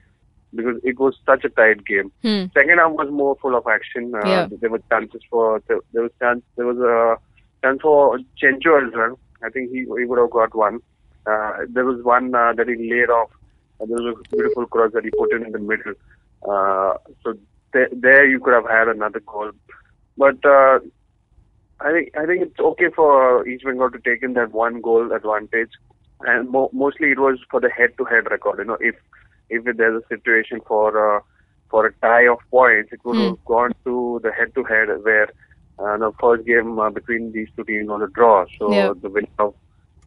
because 0.54 0.80
it 0.84 1.00
was 1.00 1.16
such 1.26 1.44
a 1.46 1.50
tight 1.50 1.86
game. 1.86 2.12
Hmm. 2.22 2.46
Second 2.54 2.80
half 2.80 2.92
was 2.92 3.10
more 3.12 3.36
full 3.42 3.56
of 3.56 3.66
action. 3.68 4.14
Uh, 4.16 4.28
Yeah. 4.28 4.48
There 4.60 4.70
were 4.70 4.82
chances 4.90 5.22
for 5.30 5.62
there, 5.68 5.80
was 6.02 6.12
chance 6.20 6.42
there 6.56 6.66
was 6.66 6.78
a 6.80 7.18
chance 7.64 7.82
for 7.82 8.18
Chencho 8.42 8.88
as 8.88 8.94
well. 8.94 9.20
I 9.44 9.50
think 9.50 9.72
he 9.72 9.80
he 9.80 10.06
would 10.06 10.20
have 10.20 10.32
got 10.32 10.56
one. 10.56 10.80
Uh, 11.26 11.52
there 11.70 11.86
was 11.86 12.02
one 12.04 12.34
uh, 12.34 12.54
that 12.54 12.68
he 12.68 12.90
laid 12.90 13.10
off. 13.10 13.30
Uh, 13.80 13.86
there 13.86 13.98
was 13.98 14.16
a 14.26 14.36
beautiful 14.36 14.66
cross 14.66 14.92
that 14.94 15.04
he 15.04 15.12
put 15.12 15.32
in 15.34 15.46
in 15.46 15.52
the 15.52 15.60
middle. 15.60 15.94
Uh, 16.48 16.94
so 17.24 17.34
there, 17.74 17.90
there 17.92 18.26
you 18.28 18.40
could 18.40 18.54
have 18.54 18.68
had 18.70 18.88
another 18.88 19.20
goal. 19.20 19.52
But 20.18 20.44
uh, 20.46 20.80
I 21.80 21.92
think 21.92 22.18
I 22.18 22.26
think 22.26 22.42
it's 22.42 22.60
okay 22.60 22.90
for 22.96 23.48
East 23.48 23.64
Bengal 23.64 23.92
to 23.92 24.00
take 24.00 24.24
in 24.24 24.34
that 24.34 24.52
one 24.52 24.82
goal 24.82 25.12
advantage, 25.12 25.72
and 26.22 26.50
mo- 26.50 26.70
mostly 26.74 27.12
it 27.12 27.20
was 27.20 27.38
for 27.52 27.60
the 27.60 27.70
head-to-head 27.70 28.30
record. 28.32 28.60
You 28.60 28.66
know, 28.66 28.78
if 28.80 28.96
if 29.50 29.64
there's 29.78 30.02
a 30.04 30.08
situation 30.08 30.60
for 30.68 31.18
uh, 31.18 31.20
for 31.70 31.86
a 31.86 31.94
tie 32.02 32.28
of 32.28 32.40
points, 32.50 32.92
it 32.92 33.00
would 33.06 33.18
Hmm. 33.18 33.28
have 33.28 33.46
gone 33.46 33.72
to 33.86 34.20
the 34.24 34.32
head-to-head 34.32 34.88
where 35.04 35.30
uh, 35.80 35.98
the 35.98 36.12
first 36.20 36.46
game 36.48 36.80
uh, 36.80 36.90
between 36.90 37.32
these 37.32 37.50
two 37.56 37.64
teams 37.64 37.88
was 37.90 38.02
a 38.02 38.12
draw. 38.14 38.46
So 38.58 38.72
Yeah. 38.74 38.94
the 39.00 39.10
winner 39.10 39.28
of 39.38 39.54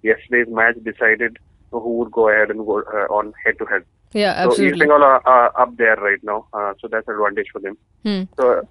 yesterday's 0.02 0.48
match 0.52 0.76
decided 0.82 1.38
who 1.70 1.98
would 1.98 2.10
go 2.10 2.28
ahead 2.28 2.50
and 2.50 2.66
go 2.66 2.80
uh, 2.82 3.06
on 3.14 3.32
head-to-head. 3.44 3.84
Yeah, 4.12 4.32
absolutely. 4.36 4.70
So 4.70 4.74
East. 4.74 4.80
Bengal 4.80 5.04
are, 5.04 5.22
are 5.24 5.60
up 5.60 5.76
there 5.76 5.94
right 5.96 6.18
now, 6.24 6.46
uh, 6.52 6.74
so 6.80 6.88
that's 6.88 7.06
an 7.06 7.14
advantage 7.14 7.46
for 7.52 7.60
them. 7.60 7.78
Hmm. 8.02 8.22
So 8.36 8.66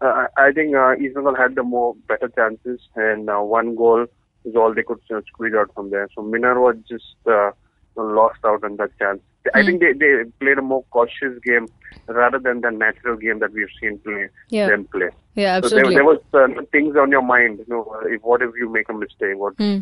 uh, 0.00 0.26
I 0.36 0.48
I 0.48 0.52
think 0.52 0.74
uh, 0.74 0.94
East 0.96 1.14
Bengal 1.14 1.34
had 1.36 1.54
the 1.54 1.62
more 1.62 1.94
better 2.08 2.28
chances, 2.36 2.80
and 2.96 3.28
uh, 3.30 3.38
one 3.38 3.74
goal 3.74 4.06
is 4.44 4.54
all 4.56 4.72
they 4.74 4.82
could 4.82 5.00
uh, 5.14 5.20
squeeze 5.26 5.54
out 5.54 5.70
from 5.74 5.90
there. 5.90 6.08
So 6.14 6.22
Minerva 6.22 6.78
just 6.88 7.16
uh, 7.30 7.50
lost 7.96 8.38
out 8.46 8.62
on 8.64 8.76
that 8.76 8.90
chance. 8.98 9.20
I 9.54 9.60
Hmm. 9.62 9.66
think 9.66 9.80
they, 9.80 9.92
they 9.92 10.12
played 10.40 10.58
a 10.58 10.62
more 10.62 10.84
cautious 10.90 11.38
game 11.44 11.66
rather 12.06 12.38
than 12.38 12.60
the 12.60 12.70
natural 12.70 13.16
game 13.16 13.38
that 13.40 13.52
we've 13.52 13.74
seen 13.80 13.98
play 14.00 14.28
Yeah. 14.50 14.68
them 14.68 14.86
play. 14.92 15.08
Yeah, 15.34 15.60
So 15.60 15.68
there, 15.68 15.78
absolutely. 15.86 15.94
there 15.94 16.04
was 16.04 16.18
uh, 16.34 16.62
things 16.72 16.96
on 16.96 17.10
your 17.10 17.22
mind. 17.22 17.58
You 17.60 17.64
know, 17.68 17.96
if 18.06 18.22
what 18.22 18.42
if 18.42 18.50
you 18.58 18.70
make 18.70 18.88
a 18.88 18.94
mistake? 18.94 19.36
What? 19.36 19.54
Hmm. 19.58 19.78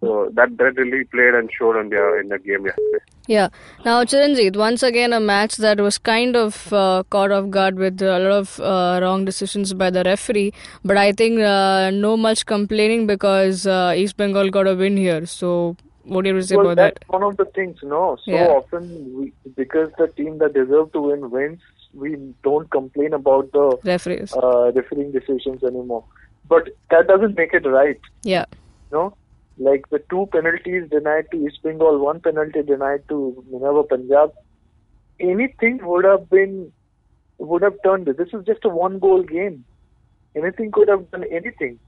So 0.00 0.30
that 0.34 0.56
that 0.58 0.76
really 0.76 1.04
played 1.04 1.34
and 1.34 1.50
showed 1.58 1.76
on 1.76 1.88
their 1.88 2.20
in 2.20 2.28
the 2.28 2.38
game 2.38 2.66
yesterday. 2.66 3.04
Yeah. 3.26 3.48
Now, 3.84 4.04
Chiranjit, 4.04 4.56
once 4.56 4.82
again, 4.82 5.12
a 5.12 5.18
match 5.20 5.56
that 5.56 5.80
was 5.80 5.98
kind 5.98 6.36
of 6.36 6.72
uh, 6.72 7.02
caught 7.10 7.32
off 7.32 7.50
guard 7.50 7.76
with 7.78 8.00
a 8.00 8.18
lot 8.18 8.30
of 8.30 8.60
uh, 8.60 9.00
wrong 9.02 9.24
decisions 9.24 9.74
by 9.74 9.90
the 9.90 10.04
referee. 10.04 10.52
But 10.84 10.96
I 10.98 11.12
think 11.12 11.40
uh, 11.40 11.90
no 11.90 12.16
much 12.16 12.46
complaining 12.46 13.06
because 13.08 13.66
uh, 13.66 13.92
East 13.96 14.16
Bengal 14.16 14.50
got 14.50 14.66
a 14.68 14.74
win 14.76 14.96
here. 14.96 15.26
So, 15.26 15.76
what 16.04 16.24
do 16.24 16.30
you 16.34 16.40
say 16.42 16.56
well, 16.56 16.66
about 16.70 16.76
that's 16.76 16.98
that? 17.06 17.12
one 17.12 17.22
of 17.24 17.36
the 17.36 17.44
things, 17.46 17.76
no. 17.82 18.16
So 18.24 18.30
Yeah. 18.30 18.46
often, 18.46 19.12
we, 19.18 19.32
because 19.56 19.90
the 19.98 20.06
team 20.08 20.38
that 20.38 20.54
deserve 20.54 20.92
to 20.92 21.00
win 21.02 21.28
wins, 21.30 21.60
we 21.92 22.16
don't 22.44 22.70
complain 22.70 23.12
about 23.14 23.50
the 23.52 23.76
Referees. 23.84 24.32
uh, 24.32 24.70
refereeing 24.72 25.10
decisions 25.12 25.62
anymore. 25.64 26.04
But 26.48 26.68
that 26.90 27.08
doesn't 27.08 27.36
make 27.36 27.52
it 27.52 27.66
right, 27.66 28.00
Yeah. 28.22 28.44
no. 28.92 29.12
Like 29.58 29.88
the 29.90 30.00
two 30.08 30.28
penalties 30.32 30.88
denied 30.88 31.26
to 31.32 31.44
East 31.44 31.62
Bengal, 31.62 31.98
one 31.98 32.20
penalty 32.20 32.62
denied 32.62 33.02
to 33.08 33.44
Minerva 33.50 33.82
Punjab. 33.82 34.32
Anything 35.18 35.80
would 35.82 36.04
have 36.04 36.30
been 36.30 36.72
would 37.38 37.62
have 37.62 37.74
turned. 37.84 38.06
This 38.06 38.28
is 38.32 38.44
just 38.46 38.64
a 38.64 38.68
one-goal 38.68 39.24
game. 39.24 39.64
Anything 40.36 40.70
could 40.70 40.88
have 40.88 41.10
done 41.10 41.24
anything. 41.24 41.78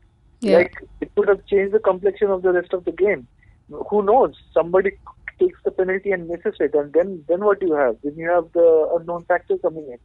Yeah. 0.40 0.58
Like 0.58 0.74
it 1.00 1.14
could 1.14 1.28
have 1.28 1.46
changed 1.46 1.72
the 1.74 1.78
complexion 1.78 2.30
of 2.30 2.42
the 2.42 2.52
rest 2.52 2.72
of 2.72 2.84
the 2.84 2.92
game. 2.92 3.28
Who 3.68 4.02
knows? 4.02 4.34
Somebody 4.52 4.92
takes 5.38 5.58
the 5.64 5.70
penalty 5.70 6.10
and 6.10 6.26
misses 6.26 6.56
it, 6.58 6.74
and 6.74 6.92
then 6.92 7.24
then 7.28 7.44
what 7.44 7.60
do 7.60 7.66
you 7.66 7.74
have? 7.74 7.96
Then 8.02 8.16
you 8.16 8.28
have 8.30 8.50
the 8.52 8.96
unknown 8.98 9.24
factor 9.26 9.58
coming 9.58 9.86
in. 9.92 9.98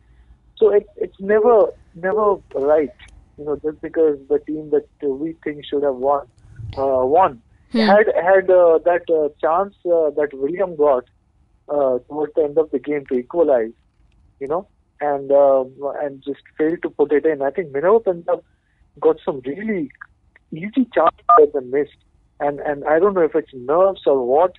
So 0.58 0.71
it, 0.71 0.88
it's 0.97 1.19
never 1.19 1.73
never 1.95 2.36
right. 2.54 2.91
You 3.39 3.45
know, 3.45 3.56
just 3.56 3.82
because 3.82 4.19
the 4.30 4.39
team 4.39 4.69
that 4.69 4.88
we 5.01 5.36
think 5.43 5.65
should 5.65 5.84
have 5.84 5.95
won 5.95 6.28
uh, 6.78 7.06
won 7.06 7.41
had 7.83 8.07
had 8.15 8.49
uh, 8.49 8.79
that 8.85 9.03
uh, 9.09 9.29
chance 9.39 9.75
uh, 9.85 10.09
that 10.11 10.29
William 10.33 10.75
got 10.75 11.05
uh, 11.69 11.99
towards 12.07 12.33
the 12.35 12.43
end 12.43 12.57
of 12.57 12.71
the 12.71 12.79
game 12.79 13.05
to 13.07 13.15
equalize. 13.15 13.71
You 14.39 14.47
know, 14.47 14.67
and 15.01 15.31
uh, 15.31 15.63
and 16.01 16.23
just 16.23 16.41
failed 16.57 16.81
to 16.83 16.89
put 16.89 17.11
it 17.11 17.25
in. 17.25 17.41
I 17.41 17.51
think 17.51 17.71
Minerva 17.71 17.99
Punjab 17.99 18.43
got 18.99 19.17
some 19.23 19.41
really 19.45 19.89
easy 20.51 20.88
chances 20.93 21.53
they 21.53 21.59
missed, 21.61 21.97
and 22.39 22.59
and 22.59 22.83
I 22.85 22.99
don't 22.99 23.13
know 23.13 23.21
if 23.21 23.35
it's 23.35 23.53
nerves 23.53 24.01
or 24.05 24.25
what, 24.25 24.53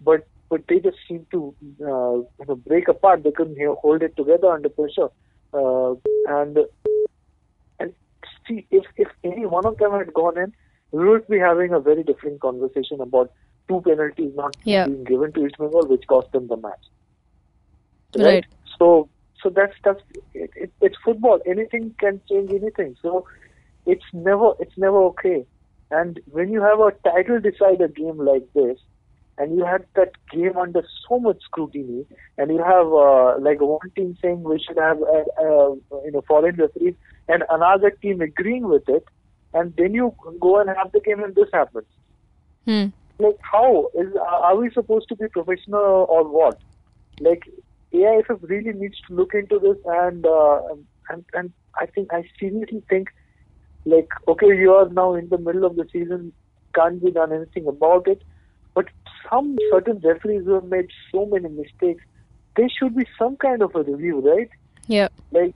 but 0.00 0.26
but 0.48 0.62
they 0.68 0.78
just 0.80 0.96
seem 1.06 1.26
to 1.30 1.54
uh, 1.82 2.16
you 2.40 2.46
know 2.46 2.56
break 2.56 2.88
apart. 2.88 3.22
They 3.22 3.32
couldn't 3.32 3.56
you 3.56 3.66
know, 3.66 3.78
hold 3.82 4.02
it 4.02 4.16
together 4.16 4.48
under 4.48 4.68
pressure, 4.68 5.08
uh, 5.52 5.94
and 6.28 6.58
and 7.78 7.92
see 8.46 8.66
if 8.70 8.84
if 8.96 9.08
any 9.24 9.46
one 9.46 9.66
of 9.66 9.78
them 9.78 9.92
had 9.92 10.12
gone 10.14 10.38
in, 10.38 10.52
we 10.92 11.08
would 11.08 11.26
be 11.28 11.38
having 11.38 11.72
a 11.72 11.80
very 11.80 12.02
different 12.02 12.40
conversation 12.40 13.00
about 13.00 13.30
two 13.68 13.80
penalties 13.82 14.32
not 14.34 14.54
Yeah. 14.64 14.86
being 14.86 15.04
given 15.04 15.32
to 15.32 15.46
East 15.46 15.58
Bengal, 15.58 15.86
which 15.86 16.06
cost 16.08 16.30
them 16.32 16.48
the 16.48 16.56
match. 16.56 16.84
Right. 18.16 18.44
So 18.78 19.08
so 19.42 19.50
that's 19.50 19.74
that's 19.84 20.00
it, 20.34 20.50
it, 20.56 20.72
it's 20.80 20.96
football. 21.04 21.40
Anything 21.46 21.94
can 22.00 22.20
change 22.30 22.50
anything. 22.50 22.96
So 23.02 23.26
it's 23.86 24.04
never 24.12 24.52
it's 24.58 24.76
never 24.76 24.98
okay. 25.12 25.46
And 25.90 26.20
when 26.26 26.50
you 26.50 26.62
have 26.62 26.80
a 26.80 26.92
title 27.08 27.40
decider 27.40 27.88
game 27.88 28.18
like 28.18 28.44
this, 28.54 28.78
and 29.38 29.56
you 29.56 29.64
had 29.64 29.84
that 29.94 30.12
game 30.30 30.56
under 30.56 30.82
so 31.08 31.18
much 31.18 31.38
scrutiny, 31.42 32.06
and 32.36 32.50
you 32.50 32.62
have 32.62 32.86
uh, 32.92 33.38
like 33.40 33.60
one 33.60 33.90
team 33.96 34.16
saying 34.22 34.42
we 34.42 34.58
should 34.66 34.78
have 34.78 34.98
uh, 35.02 35.42
uh, 35.42 35.70
you 36.04 36.10
know 36.12 36.22
foreign 36.26 36.56
referees, 36.56 36.94
and 37.28 37.44
another 37.50 37.90
team 37.90 38.20
agreeing 38.20 38.68
with 38.68 38.88
it, 38.88 39.04
and 39.54 39.74
then 39.76 39.94
you 39.94 40.14
go 40.40 40.60
and 40.60 40.68
have 40.68 40.92
the 40.92 41.00
game 41.00 41.22
and 41.22 41.34
this 41.34 41.48
happens. 41.52 41.86
Hmm. 42.66 42.86
Like 43.18 43.38
how 43.40 43.90
is 43.94 44.14
are 44.16 44.56
we 44.56 44.70
supposed 44.70 45.08
to 45.08 45.16
be 45.16 45.28
professional 45.28 46.06
or 46.08 46.28
what? 46.28 46.60
Like 47.20 47.42
AIFF 47.92 48.38
really 48.42 48.72
needs 48.72 49.00
to 49.08 49.14
look 49.14 49.34
into 49.34 49.58
this, 49.58 49.76
and 49.86 50.24
uh, 50.26 50.60
and 51.08 51.24
and 51.32 51.52
I 51.74 51.86
think 51.86 52.12
I 52.12 52.24
seriously 52.38 52.82
think 52.88 53.08
like 53.84 54.08
okay, 54.28 54.46
you 54.46 54.72
are 54.74 54.88
now 54.88 55.14
in 55.14 55.28
the 55.28 55.38
middle 55.38 55.64
of 55.64 55.76
the 55.76 55.86
season, 55.92 56.32
can't 56.74 57.02
be 57.02 57.10
done 57.10 57.32
anything 57.32 57.66
about 57.66 58.06
it. 58.06 58.22
But 58.74 58.86
some 59.28 59.56
certain 59.70 60.00
referees 60.04 60.44
who 60.44 60.54
have 60.54 60.64
made 60.64 60.88
so 61.10 61.26
many 61.26 61.48
mistakes, 61.48 62.04
there 62.56 62.68
should 62.68 62.94
be 62.94 63.06
some 63.18 63.36
kind 63.36 63.62
of 63.62 63.74
a 63.74 63.82
review, 63.82 64.20
right? 64.20 64.50
Yeah. 64.86 65.08
Like 65.32 65.54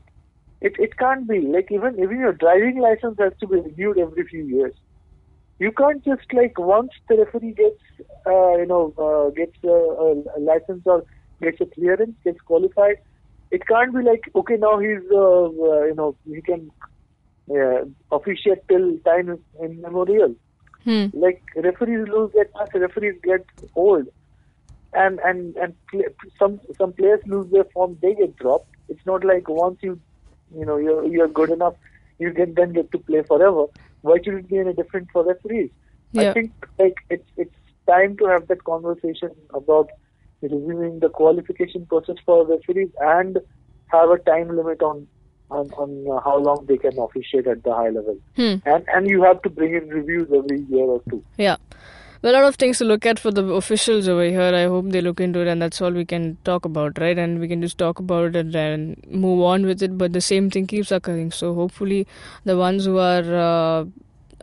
it, 0.62 0.74
it 0.78 0.96
can't 0.96 1.26
be 1.26 1.40
like 1.40 1.70
even 1.72 1.98
even 1.98 2.18
your 2.18 2.32
driving 2.32 2.78
license 2.78 3.18
has 3.18 3.32
to 3.40 3.46
be 3.48 3.56
renewed 3.56 3.98
every 3.98 4.24
few 4.24 4.44
years. 4.44 4.74
You 5.58 5.72
can't 5.72 6.04
just 6.04 6.32
like 6.32 6.58
once 6.58 6.92
the 7.08 7.16
referee 7.16 7.54
gets 7.54 7.82
uh, 8.26 8.56
you 8.58 8.66
know 8.66 8.84
uh, 9.06 9.30
gets 9.30 9.56
a, 9.64 9.76
a 10.38 10.40
license 10.40 10.82
or 10.86 11.04
gets 11.40 11.60
a 11.60 11.66
clearance, 11.66 12.14
gets 12.22 12.40
qualified. 12.42 12.98
It 13.50 13.66
can't 13.66 13.92
be 13.92 14.02
like 14.02 14.30
okay 14.36 14.56
now 14.56 14.78
he's 14.78 15.04
uh, 15.10 15.46
uh, 15.46 15.84
you 15.90 15.94
know 15.96 16.14
he 16.24 16.40
can 16.40 16.70
uh, 17.50 17.84
officiate 18.12 18.66
till 18.68 18.96
time 18.98 19.36
immemorial. 19.60 20.36
Hmm. 20.84 21.06
Like 21.12 21.42
referees 21.56 22.06
lose 22.08 22.32
their 22.34 22.44
touch, 22.56 22.70
referees 22.74 23.18
get 23.24 23.44
old, 23.74 24.06
and 24.92 25.18
and 25.20 25.56
and 25.56 25.74
some 26.38 26.60
some 26.78 26.92
players 26.92 27.20
lose 27.26 27.50
their 27.50 27.64
form, 27.74 27.98
they 28.00 28.14
get 28.14 28.36
dropped. 28.36 28.68
It's 28.88 29.04
not 29.06 29.24
like 29.24 29.48
once 29.48 29.78
you 29.82 30.00
you 30.56 30.64
know 30.64 30.76
you're 30.76 31.06
you're 31.06 31.28
good 31.28 31.50
enough, 31.50 31.74
you 32.18 32.32
can 32.32 32.54
then 32.54 32.72
get 32.72 32.90
to 32.92 32.98
play 32.98 33.22
forever. 33.22 33.66
Why 34.02 34.18
should 34.24 34.34
it 34.34 34.48
be 34.48 34.58
any 34.58 34.74
different 34.74 35.08
for 35.12 35.24
referees? 35.24 35.70
Yeah. 36.12 36.30
I 36.30 36.32
think 36.34 36.52
like 36.78 36.96
it's 37.10 37.28
it's 37.36 37.54
time 37.86 38.16
to 38.18 38.26
have 38.26 38.48
that 38.48 38.64
conversation 38.64 39.30
about 39.54 39.90
reviewing 40.40 41.00
the 41.00 41.08
qualification 41.08 41.86
process 41.86 42.16
for 42.24 42.46
referees 42.46 42.90
and 43.00 43.38
have 43.86 44.10
a 44.10 44.18
time 44.18 44.56
limit 44.56 44.82
on 44.82 45.06
on, 45.50 45.70
on 45.72 46.06
uh, 46.10 46.20
how 46.20 46.38
long 46.38 46.64
they 46.66 46.78
can 46.78 46.98
officiate 46.98 47.46
at 47.46 47.62
the 47.62 47.74
high 47.74 47.90
level. 47.90 48.18
Hmm. 48.36 48.56
And 48.64 48.84
and 48.88 49.08
you 49.08 49.22
have 49.22 49.42
to 49.42 49.50
bring 49.50 49.74
in 49.74 49.88
reviews 49.88 50.28
every 50.34 50.60
year 50.62 50.84
or 50.84 51.02
two. 51.10 51.22
Yeah. 51.36 51.56
Well, 52.22 52.34
a 52.34 52.36
lot 52.36 52.44
of 52.44 52.54
things 52.54 52.78
to 52.78 52.84
look 52.84 53.04
at 53.04 53.18
for 53.18 53.32
the 53.32 53.44
officials 53.44 54.06
over 54.06 54.22
here. 54.24 54.54
I 54.54 54.64
hope 54.66 54.90
they 54.90 55.00
look 55.00 55.20
into 55.20 55.40
it, 55.40 55.48
and 55.48 55.60
that's 55.60 55.80
all 55.82 55.90
we 55.90 56.04
can 56.04 56.36
talk 56.44 56.64
about, 56.64 56.98
right? 57.00 57.18
And 57.18 57.40
we 57.40 57.48
can 57.48 57.60
just 57.60 57.78
talk 57.78 57.98
about 57.98 58.36
it 58.36 58.54
and 58.54 58.96
move 59.10 59.42
on 59.42 59.66
with 59.66 59.82
it. 59.82 59.98
But 59.98 60.12
the 60.12 60.20
same 60.20 60.48
thing 60.48 60.68
keeps 60.68 60.92
occurring. 60.92 61.32
So 61.32 61.52
hopefully, 61.54 62.06
the 62.44 62.56
ones 62.56 62.84
who 62.84 62.98
are 62.98 63.34
uh, 63.46 63.84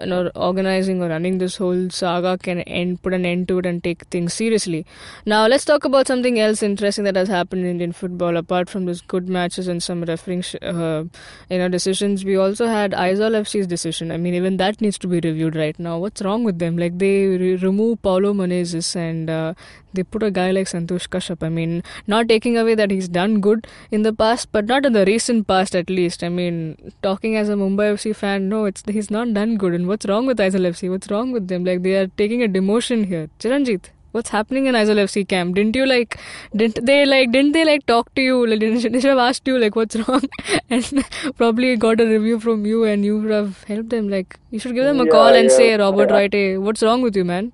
know 0.05 0.31
organizing 0.35 1.01
or 1.01 1.09
running 1.09 1.37
this 1.37 1.57
whole 1.57 1.89
saga 1.89 2.37
can 2.37 2.61
end, 2.61 3.01
put 3.01 3.13
an 3.13 3.25
end 3.25 3.47
to 3.49 3.59
it, 3.59 3.65
and 3.65 3.83
take 3.83 4.03
things 4.05 4.33
seriously. 4.33 4.85
Now, 5.25 5.47
let's 5.47 5.65
talk 5.65 5.85
about 5.85 6.07
something 6.07 6.39
else 6.39 6.63
interesting 6.63 7.03
that 7.05 7.15
has 7.15 7.27
happened 7.27 7.63
in 7.63 7.71
Indian 7.71 7.91
football. 7.91 8.37
Apart 8.37 8.69
from 8.69 8.85
this 8.85 9.01
good 9.01 9.29
matches 9.29 9.67
and 9.67 9.81
some 9.81 10.03
refereeing, 10.03 10.41
sh- 10.41 10.55
uh, 10.61 11.03
you 11.49 11.57
know, 11.57 11.67
decisions, 11.67 12.25
we 12.25 12.35
also 12.35 12.67
had 12.67 12.91
Aizawl 12.91 13.39
FC's 13.41 13.67
decision. 13.67 14.11
I 14.11 14.17
mean, 14.17 14.33
even 14.33 14.57
that 14.57 14.81
needs 14.81 14.97
to 14.99 15.07
be 15.07 15.19
reviewed 15.19 15.55
right 15.55 15.77
now. 15.79 15.97
What's 15.97 16.21
wrong 16.21 16.43
with 16.43 16.59
them? 16.59 16.77
Like 16.77 16.97
they 16.97 17.25
re- 17.27 17.55
remove 17.55 18.01
Paulo 18.01 18.33
Menezes 18.33 18.95
and 18.95 19.29
uh, 19.29 19.53
they 19.93 20.03
put 20.03 20.23
a 20.23 20.31
guy 20.31 20.51
like 20.51 20.67
Santosh 20.67 21.07
Kashyap. 21.07 21.43
I 21.43 21.49
mean, 21.49 21.83
not 22.07 22.27
taking 22.29 22.57
away 22.57 22.75
that 22.75 22.91
he's 22.91 23.07
done 23.07 23.39
good 23.41 23.67
in 23.91 24.03
the 24.03 24.13
past, 24.13 24.51
but 24.51 24.65
not 24.65 24.85
in 24.85 24.93
the 24.93 25.05
recent 25.05 25.47
past 25.47 25.75
at 25.75 25.89
least. 25.89 26.23
I 26.23 26.29
mean, 26.29 26.91
talking 27.01 27.35
as 27.35 27.49
a 27.49 27.53
Mumbai 27.53 27.87
FC 27.93 28.15
fan, 28.15 28.49
no, 28.49 28.65
it's 28.65 28.83
he's 28.87 29.09
not 29.11 29.33
done 29.33 29.57
good. 29.57 29.73
And 29.73 29.87
what's 29.87 30.05
wrong 30.05 30.25
with 30.25 30.37
Aizawl 30.39 30.67
FC? 30.73 30.89
What's 30.89 31.09
wrong 31.11 31.31
with 31.31 31.47
them? 31.47 31.63
Like 31.65 31.81
they 31.83 31.95
are 31.95 32.07
taking 32.23 32.43
a 32.43 32.47
demotion 32.47 33.05
here. 33.05 33.29
Chiranjit, 33.39 33.89
what's 34.11 34.29
happening 34.29 34.65
in 34.67 34.75
Aizawl 34.75 35.01
FC 35.05 35.27
camp? 35.27 35.55
Didn't 35.55 35.75
you 35.75 35.85
like? 35.85 36.17
Didn't 36.55 36.85
they 36.85 37.05
like? 37.05 37.31
Didn't 37.31 37.53
they 37.53 37.65
like 37.65 37.85
talk 37.85 38.13
to 38.15 38.21
you? 38.21 38.45
Like, 38.47 38.59
didn't, 38.65 38.91
they 38.91 38.99
should 38.99 39.09
have 39.15 39.25
asked 39.27 39.47
you 39.47 39.57
like 39.57 39.75
what's 39.75 39.95
wrong, 40.07 40.21
and 40.69 41.03
probably 41.37 41.75
got 41.77 41.99
a 41.99 42.05
review 42.05 42.39
from 42.39 42.65
you, 42.65 42.83
and 42.83 43.03
you 43.05 43.19
would 43.19 43.31
have 43.31 43.63
helped 43.63 43.89
them. 43.89 44.09
Like 44.09 44.39
you 44.51 44.59
should 44.59 44.75
give 44.75 44.85
them 44.85 44.99
a 45.01 45.05
Yeah, 45.05 45.11
call 45.17 45.33
and 45.41 45.49
yeah. 45.49 45.57
say, 45.59 45.75
Robert 45.77 46.09
Yeah. 46.09 46.15
Wright, 46.17 46.33
hey, 46.33 46.57
what's 46.57 46.83
wrong 46.83 47.01
with 47.01 47.15
you, 47.15 47.25
man? 47.25 47.51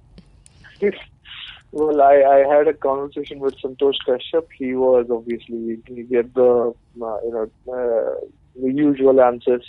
Well, 1.76 2.02
I, 2.02 2.24
I 2.24 2.56
had 2.56 2.70
a 2.70 2.74
conversation 2.74 3.40
with 3.40 3.56
Santosh 3.58 3.98
Kashyap. 4.08 4.48
He 4.58 4.76
was 4.76 5.08
obviously 5.12 5.78
he 5.86 6.04
get 6.04 6.34
the 6.34 6.74
uh, 7.02 7.18
you 7.26 7.32
know 7.34 7.52
uh, 7.68 8.26
the 8.56 8.72
usual 8.72 9.20
answers. 9.20 9.66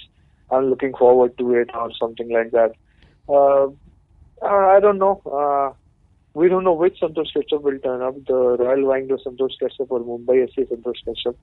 I'm 0.52 0.70
looking 0.70 0.94
forward 0.94 1.36
to 1.38 1.54
it 1.54 1.70
or 1.74 1.90
something 1.98 2.30
like 2.30 2.52
that. 2.52 2.76
Uh, 3.28 3.66
I 4.46 4.78
don't 4.78 4.98
know. 4.98 5.20
Uh, 5.26 5.74
we 6.34 6.48
don't 6.48 6.62
know 6.62 6.74
which 6.74 7.00
Santosh 7.00 7.34
Kashyap 7.34 7.62
will 7.62 7.80
turn 7.80 8.02
up, 8.02 8.14
the 8.24 8.56
Royal 8.56 8.84
Wahingdoh 8.90 9.18
Santosh 9.26 9.58
Kashyap 9.60 9.88
or 9.90 9.98
Mumbai 9.98 10.48
FC 10.48 10.68
Santosh 10.70 11.02
Kashyap. 11.08 11.34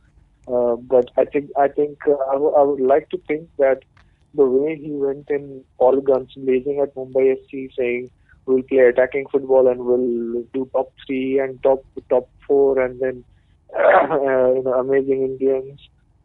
Uh, 0.47 0.77
but 0.77 1.09
I 1.17 1.25
think 1.25 1.49
I 1.57 1.67
think 1.67 1.97
uh, 2.07 2.15
I, 2.29 2.35
w- 2.35 2.55
I 2.55 2.61
would 2.61 2.79
like 2.79 3.09
to 3.09 3.17
think 3.27 3.49
that 3.57 3.81
the 4.33 4.45
way 4.45 4.77
he 4.77 4.91
went 4.91 5.29
in 5.29 5.65
all 5.77 5.99
guns 5.99 6.31
blazing 6.37 6.79
at 6.79 6.95
Mumbai 6.95 7.35
FC, 7.35 7.69
saying 7.77 8.11
we'll 8.45 8.63
play 8.63 8.79
attacking 8.79 9.27
football 9.31 9.67
and 9.67 9.79
we'll 9.85 10.43
do 10.53 10.69
top 10.73 10.91
three 11.05 11.39
and 11.39 11.61
top 11.63 11.83
top 12.09 12.29
four 12.47 12.79
and 12.79 12.99
then 12.99 13.23
uh, 13.77 14.07
you 14.55 14.63
know 14.63 14.73
amazing 14.79 15.23
Indians, 15.23 15.79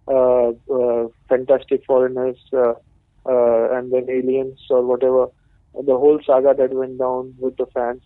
uh, 0.07 0.51
uh, 0.73 1.09
fantastic 1.29 1.85
foreigners, 1.87 2.39
uh, 2.53 2.75
uh, 3.27 3.77
and 3.77 3.93
then 3.93 4.07
aliens 4.09 4.59
or 4.71 4.85
whatever. 4.85 5.29
The 5.75 5.97
whole 5.97 6.19
saga 6.25 6.55
that 6.55 6.73
went 6.73 6.99
down 6.99 7.35
with 7.39 7.57
the 7.57 7.67
fans. 7.67 8.03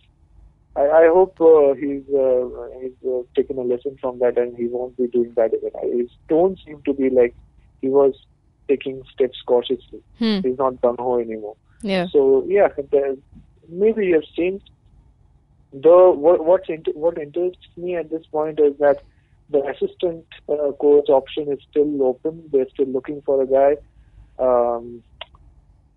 I, 0.75 0.81
I 0.81 1.07
hope 1.07 1.39
uh, 1.39 1.73
he's 1.75 2.03
uh, 2.13 2.47
he's 2.81 2.91
uh, 3.07 3.21
taken 3.35 3.57
a 3.57 3.61
lesson 3.61 3.97
from 4.01 4.19
that 4.19 4.37
and 4.37 4.57
he 4.57 4.67
won't 4.67 4.97
be 4.97 5.07
doing 5.07 5.33
that 5.35 5.53
again. 5.53 5.97
His 5.97 6.09
tone 6.29 6.57
seemed 6.65 6.85
to 6.85 6.93
be 6.93 7.09
like 7.09 7.35
he 7.81 7.89
was 7.89 8.13
taking 8.67 9.03
steps 9.13 9.41
cautiously. 9.45 10.01
Hmm. 10.19 10.39
He's 10.43 10.57
not 10.57 10.81
gun 10.81 10.95
ho 10.97 11.19
anymore. 11.19 11.55
Yeah. 11.81 12.07
So 12.11 12.45
yeah, 12.47 12.69
the, 12.77 13.17
maybe 13.69 14.07
you 14.07 14.15
have 14.15 14.23
changed. 14.35 14.69
Though 15.73 16.11
what 16.11 16.45
what 16.45 17.17
interests 17.17 17.67
me 17.77 17.95
at 17.95 18.09
this 18.09 18.25
point 18.27 18.59
is 18.59 18.77
that 18.79 19.03
the 19.49 19.63
assistant 19.65 20.25
uh, 20.49 20.71
coach 20.79 21.09
option 21.09 21.51
is 21.51 21.59
still 21.69 22.03
open. 22.03 22.43
They're 22.51 22.69
still 22.69 22.87
looking 22.87 23.21
for 23.21 23.41
a 23.41 23.47
guy. 23.47 23.77
Um, 24.39 25.03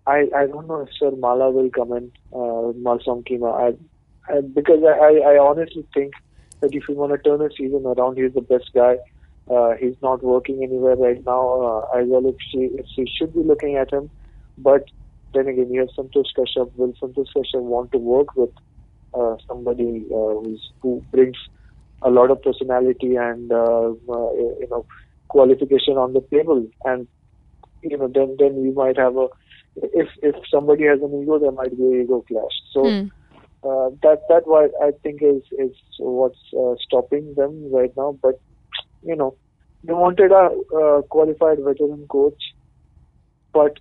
I 0.05 0.27
I 0.35 0.47
don't 0.47 0.67
know 0.67 0.81
if 0.81 0.89
Sir 0.97 1.11
Mala 1.11 1.51
will 1.51 1.69
come 1.69 1.91
in, 1.91 2.11
uh, 2.33 2.73
Malsom 2.85 3.27
Kima. 3.27 3.51
I, 3.65 4.33
I 4.33 4.41
because 4.41 4.81
I, 4.83 5.33
I 5.33 5.37
honestly 5.37 5.85
think 5.93 6.13
that 6.61 6.73
if 6.73 6.87
you 6.87 6.95
want 6.95 7.11
to 7.11 7.17
turn 7.17 7.41
a 7.41 7.49
season 7.51 7.85
around, 7.85 8.17
he's 8.17 8.33
the 8.33 8.41
best 8.41 8.71
guy. 8.73 8.97
Uh, 9.49 9.73
he's 9.79 9.95
not 10.01 10.23
working 10.23 10.63
anywhere 10.63 10.95
right 10.95 11.23
now. 11.25 11.61
Uh, 11.61 11.99
as 11.99 12.07
well, 12.07 12.25
if 12.25 12.35
she 12.51 12.69
if 12.79 12.85
she 12.95 13.05
should 13.17 13.33
be 13.33 13.43
looking 13.43 13.75
at 13.75 13.91
him, 13.91 14.09
but 14.57 14.85
then 15.33 15.47
again, 15.47 15.71
you 15.71 15.81
have 15.81 15.89
Santosh 15.89 16.33
Kashyap. 16.37 16.71
Will 16.75 16.93
Santosh 17.01 17.27
Kashyap 17.35 17.61
want 17.61 17.91
to 17.91 17.97
work 17.97 18.35
with 18.35 18.49
uh, 19.13 19.35
somebody 19.47 20.05
uh, 20.11 20.41
who's, 20.41 20.71
who 20.81 21.03
brings 21.11 21.37
a 22.01 22.09
lot 22.09 22.31
of 22.31 22.41
personality 22.41 23.15
and 23.15 23.51
uh, 23.51 23.89
uh, 23.89 24.31
you 24.59 24.67
know 24.69 24.85
qualification 25.27 25.97
on 25.97 26.13
the 26.13 26.21
table? 26.31 26.67
And 26.85 27.07
you 27.81 27.97
know, 27.97 28.07
then 28.07 28.35
then 28.39 28.55
we 28.55 28.71
might 28.71 28.97
have 28.97 29.17
a 29.17 29.27
if 29.75 30.07
if 30.21 30.35
somebody 30.51 30.85
has 30.85 31.01
an 31.01 31.21
ego, 31.21 31.39
there 31.39 31.51
might 31.51 31.75
be 31.77 31.83
an 31.83 32.01
ego 32.01 32.23
clash. 32.27 32.57
So. 32.73 32.89
Hmm. 32.89 33.07
Uh, 33.63 33.89
that 34.03 34.21
that 34.29 34.47
what 34.47 34.71
I 34.81 34.91
think 35.01 35.21
is 35.23 35.41
is 35.57 35.75
what's 35.97 36.39
uh, 36.53 36.75
stopping 36.79 37.33
them 37.33 37.69
right 37.73 37.91
now. 37.97 38.17
But 38.21 38.39
you 39.03 39.15
know, 39.15 39.35
they 39.83 39.93
wanted 39.93 40.31
a 40.31 40.51
uh, 40.77 41.01
qualified 41.01 41.57
veteran 41.57 42.05
coach, 42.07 42.39
but 43.53 43.79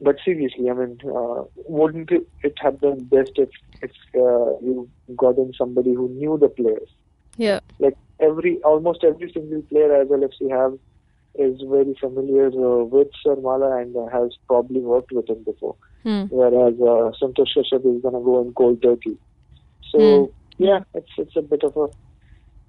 but 0.00 0.16
seriously, 0.24 0.70
I 0.70 0.74
mean, 0.74 0.98
uh, 1.04 1.44
wouldn't 1.68 2.10
it, 2.10 2.26
have 2.58 2.80
been 2.80 3.04
best 3.04 3.32
if 3.36 3.50
if 3.80 3.90
uh, 4.14 4.58
you 4.60 4.88
got 5.16 5.38
in 5.38 5.52
somebody 5.56 5.94
who 5.94 6.08
knew 6.08 6.38
the 6.38 6.48
players? 6.48 6.88
Yeah. 7.36 7.60
Like 7.78 7.96
every 8.20 8.62
almost 8.62 9.04
every 9.04 9.30
single 9.32 9.62
player 9.62 9.88
Aizawl 9.88 10.28
FC 10.28 10.50
have 10.50 10.78
is 11.36 11.60
very 11.68 11.94
familiar 12.00 12.46
uh, 12.46 12.84
with 12.84 13.08
Sarmala 13.24 13.82
and 13.82 13.96
uh, 13.96 14.06
has 14.08 14.36
probably 14.46 14.80
worked 14.80 15.12
with 15.12 15.28
him 15.28 15.42
before. 15.42 15.76
Hmm. 16.02 16.24
Whereas 16.30 16.74
uh, 16.74 17.12
Santosh 17.20 17.56
Kashyap 17.56 17.96
is 17.96 18.02
going 18.02 18.14
to 18.14 18.20
go 18.20 18.42
in 18.42 18.52
cold 18.54 18.82
turkey. 18.82 19.16
So 19.90 20.32
yeah, 20.58 20.80
it's 20.94 21.10
it's 21.18 21.36
a 21.36 21.42
bit 21.42 21.62
of 21.62 21.76
a. 21.76 21.88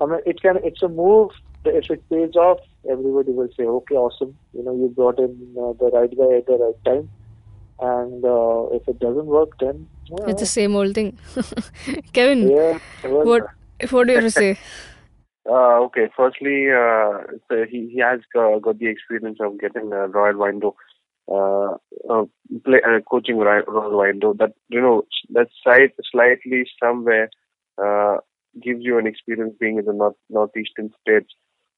I 0.01 0.05
mean, 0.07 0.19
it 0.25 0.41
can 0.41 0.57
it's 0.63 0.81
a 0.81 0.87
move. 0.87 1.31
If 1.65 1.89
it 1.89 2.07
pays 2.09 2.35
off, 2.35 2.59
everybody 2.89 3.31
will 3.31 3.49
say, 3.57 3.63
"Okay, 3.63 3.95
awesome. 3.95 4.37
You 4.53 4.63
know, 4.63 4.75
you 4.75 4.89
brought 4.89 5.19
in 5.19 5.55
uh, 5.57 5.73
the 5.73 5.89
right 5.91 6.15
guy 6.15 6.37
at 6.37 6.45
the 6.45 6.57
right 6.57 6.85
time." 6.85 7.09
And 7.79 8.23
uh, 8.23 8.67
if 8.71 8.87
it 8.87 8.99
doesn't 8.99 9.25
work, 9.25 9.49
then 9.59 9.87
well, 10.09 10.29
It's 10.29 10.39
the 10.39 10.45
same 10.45 10.75
old 10.75 10.95
thing. 10.95 11.17
Kevin, 12.13 12.49
yeah. 12.49 12.79
well, 13.03 13.25
what 13.25 13.47
what 13.91 14.07
do 14.07 14.13
you 14.13 14.19
have 14.19 14.25
to 14.25 14.31
say? 14.31 14.57
Uh, 15.47 15.79
okay, 15.85 16.07
firstly, 16.17 16.69
uh, 16.71 17.21
so 17.47 17.65
he, 17.69 17.89
he 17.93 17.99
has 17.99 18.19
uh, 18.35 18.57
got 18.59 18.79
the 18.79 18.87
experience 18.87 19.37
of 19.39 19.59
getting 19.59 19.93
uh, 19.93 20.07
Royal 20.07 20.33
Wahingdoh, 20.33 20.73
uh, 21.31 21.77
uh, 22.11 22.25
play, 22.63 22.81
uh, 22.87 22.99
coaching 23.09 23.37
Royal, 23.37 23.63
Royal 23.67 23.91
Wahingdoh. 23.91 24.37
That 24.37 24.53
you 24.69 24.81
know 24.81 25.03
that 25.33 25.47
side 25.63 25.91
slightly 26.11 26.65
somewhere 26.81 27.29
uh, 27.77 28.17
gives 28.61 28.79
you 28.81 28.97
an 28.97 29.05
experience 29.05 29.53
being 29.59 29.77
in 29.77 29.85
the 29.85 29.93
north 29.93 30.15
northeastern 30.29 30.91
states. 31.01 31.33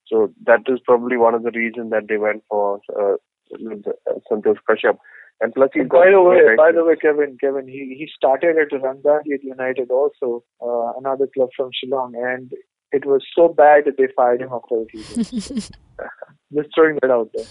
So 0.06 0.34
that 0.46 0.62
is 0.68 0.80
probably 0.86 1.18
one 1.18 1.34
of 1.34 1.44
the 1.44 1.52
reasons 1.52 1.92
that 1.92 2.08
they 2.08 2.18
went 2.18 2.44
for 2.50 2.80
uh, 2.98 3.16
the, 3.52 3.94
uh, 4.10 4.14
Santosh 4.32 4.60
Kashyap. 4.70 4.98
And 5.40 5.54
plus, 5.54 5.70
he's 5.74 5.82
And 5.82 5.90
got 5.90 6.06
by 6.06 6.12
the 6.12 6.22
way, 6.22 6.56
by 6.56 6.72
the 6.72 6.84
way, 6.84 6.96
Kevin, 6.96 7.38
Kevin, 7.40 7.68
he 7.68 7.96
he 7.98 8.10
started 8.16 8.58
at 8.58 8.70
Rangdajied 8.72 9.44
United 9.44 9.92
also, 9.92 10.44
uh, 10.62 10.94
another 10.98 11.28
club 11.28 11.50
from 11.56 11.70
Shillong, 11.72 12.14
and 12.16 12.52
it 12.92 13.06
was 13.06 13.24
so 13.36 13.50
bad 13.50 13.86
that 13.86 13.98
they 13.98 14.08
fired 14.16 14.42
him 14.42 14.50
after 14.52 14.82
a 14.82 14.86
season. 14.92 15.76
Just 16.54 16.70
throwing 16.74 16.98
that 17.02 17.12
out 17.12 17.30
there. 17.36 17.46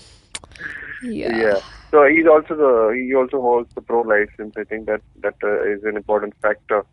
Yeah. 1.02 1.36
Yeah. 1.36 1.60
So 1.90 2.06
he's 2.06 2.26
also 2.26 2.56
the 2.56 3.02
he 3.06 3.14
also 3.14 3.40
holds 3.40 3.72
the 3.74 3.82
pro 3.82 4.00
license. 4.00 4.54
I 4.56 4.64
think 4.64 4.86
that 4.86 5.02
that 5.22 5.34
uh, 5.42 5.62
is 5.62 5.84
an 5.84 5.96
important 5.96 6.34
factor. 6.42 6.84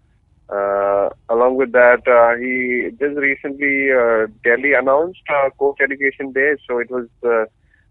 Uh, 0.50 1.10
along 1.30 1.56
with 1.56 1.72
that, 1.72 2.06
uh, 2.08 2.38
he 2.38 2.92
just 3.00 3.18
recently 3.18 3.92
uh, 3.92 4.28
Delhi 4.44 4.74
announced 4.74 5.22
uh, 5.30 5.50
coach 5.58 5.78
education 5.82 6.34
day. 6.34 6.56
So 6.68 6.80
it 6.80 6.92
was 6.92 7.08
uh, 7.26 7.46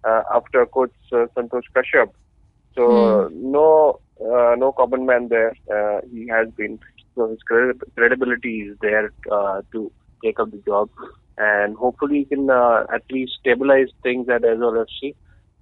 uh, 0.09 0.23
after 0.33 0.67
coach 0.67 0.93
uh, 1.13 1.27
Santosh 1.35 1.69
Kashyap. 1.75 2.11
So 2.75 3.25
uh, 3.25 3.29
no 3.33 4.01
uh, 4.21 4.55
no 4.57 4.73
common 4.73 5.07
man 5.07 5.29
there. 5.29 5.55
Uh, 5.71 6.01
he 6.11 6.29
has 6.29 6.49
been 6.51 6.79
so 7.15 7.29
his 7.29 7.43
credi- 7.43 7.79
credibility 7.97 8.61
is 8.63 8.77
there 8.81 9.13
uh, 9.31 9.63
to 9.73 9.91
take 10.25 10.41
up 10.41 10.51
the 10.51 10.59
job, 10.59 10.89
and 11.37 11.77
hopefully 11.77 12.19
he 12.21 12.25
can 12.25 12.51
uh, 12.51 12.85
at 12.93 13.03
least 13.11 13.33
stabilize 13.41 13.89
things 14.03 14.29
at 14.29 14.43
Aizawl 14.43 14.87
FC. 14.87 15.15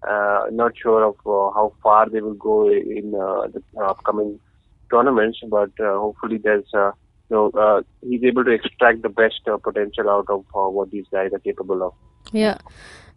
Uh, 0.09 0.47
not 0.51 0.73
sure 0.81 1.05
of 1.05 1.17
uh, 1.27 1.53
how 1.55 1.73
far 1.83 2.09
they 2.09 2.21
will 2.21 2.35
go 2.35 2.71
in 2.71 3.15
uh, 3.15 3.49
the 3.49 3.63
upcoming 3.83 4.39
tournaments, 4.91 5.39
but 5.49 5.71
uh, 5.81 5.99
hopefully 5.99 6.39
there's 6.39 6.65
uh, 6.75 6.93
you 7.29 7.37
know 7.37 7.51
uh, 7.51 7.83
he's 8.03 8.23
able 8.25 8.45
to 8.45 8.51
extract 8.51 9.03
the 9.03 9.09
best 9.09 9.41
uh, 9.47 9.57
potential 9.57 10.09
out 10.09 10.27
of 10.29 10.45
uh, 10.55 10.69
what 10.69 10.91
these 10.91 11.07
guys 11.11 11.31
are 11.33 11.39
capable 11.41 11.83
of. 11.83 11.93
Yeah. 12.33 12.59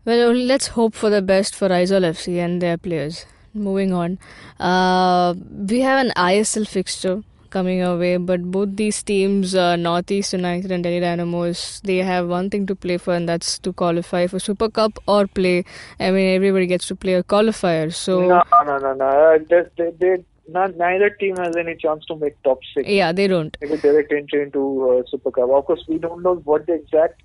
Well, 0.05 0.33
let's 0.33 0.67
hope 0.67 0.93
for 0.95 1.09
the 1.09 1.21
best 1.21 1.55
for 1.55 1.69
Aizawl 1.69 2.03
FC 2.03 2.37
and 2.43 2.61
their 2.61 2.77
players. 2.77 3.25
Moving 3.53 3.93
on. 3.93 4.17
Uh, 4.59 5.35
we 5.69 5.81
have 5.81 6.05
an 6.05 6.11
ISL 6.15 6.67
fixture 6.67 7.23
coming 7.51 7.83
our 7.83 7.97
way, 7.97 8.17
but 8.17 8.41
both 8.51 8.75
these 8.75 9.03
teams, 9.03 9.53
uh, 9.53 9.75
Northeast 9.75 10.33
United 10.33 10.71
and 10.71 10.83
Delhi 10.83 10.99
Dynamos, 10.99 11.81
they 11.83 11.97
have 11.97 12.27
one 12.27 12.49
thing 12.49 12.65
to 12.65 12.75
play 12.75 12.97
for, 12.97 13.13
and 13.13 13.29
that's 13.29 13.59
to 13.59 13.71
qualify 13.71 14.25
for 14.25 14.39
Super 14.39 14.69
Cup 14.69 14.97
or 15.07 15.27
play. 15.27 15.63
I 15.99 16.09
mean, 16.09 16.35
everybody 16.35 16.65
gets 16.65 16.87
to 16.87 16.95
play 16.95 17.13
a 17.13 17.23
qualifier. 17.23 17.93
So, 17.93 18.21
No, 18.21 18.43
no, 18.65 18.77
no, 18.79 18.93
no. 18.93 19.05
Uh, 19.05 19.37
they, 19.49 19.61
they, 19.77 19.91
they, 19.99 20.25
not, 20.47 20.75
neither 20.75 21.11
team 21.11 21.35
has 21.37 21.55
any 21.55 21.75
chance 21.75 22.03
to 22.07 22.15
make 22.15 22.41
top 22.43 22.59
six. 22.73 22.89
yeah, 22.89 23.11
they 23.11 23.27
don't. 23.27 23.55
Make 23.61 23.71
a 23.71 23.77
direct 23.77 24.11
entry 24.11 24.41
into 24.41 24.89
uh, 24.89 25.03
Super 25.09 25.29
Cup. 25.29 25.51
Of 25.51 25.65
course, 25.65 25.83
we 25.87 25.99
don't 25.99 26.23
know 26.23 26.35
what 26.37 26.65
the 26.65 26.73
exact 26.73 27.21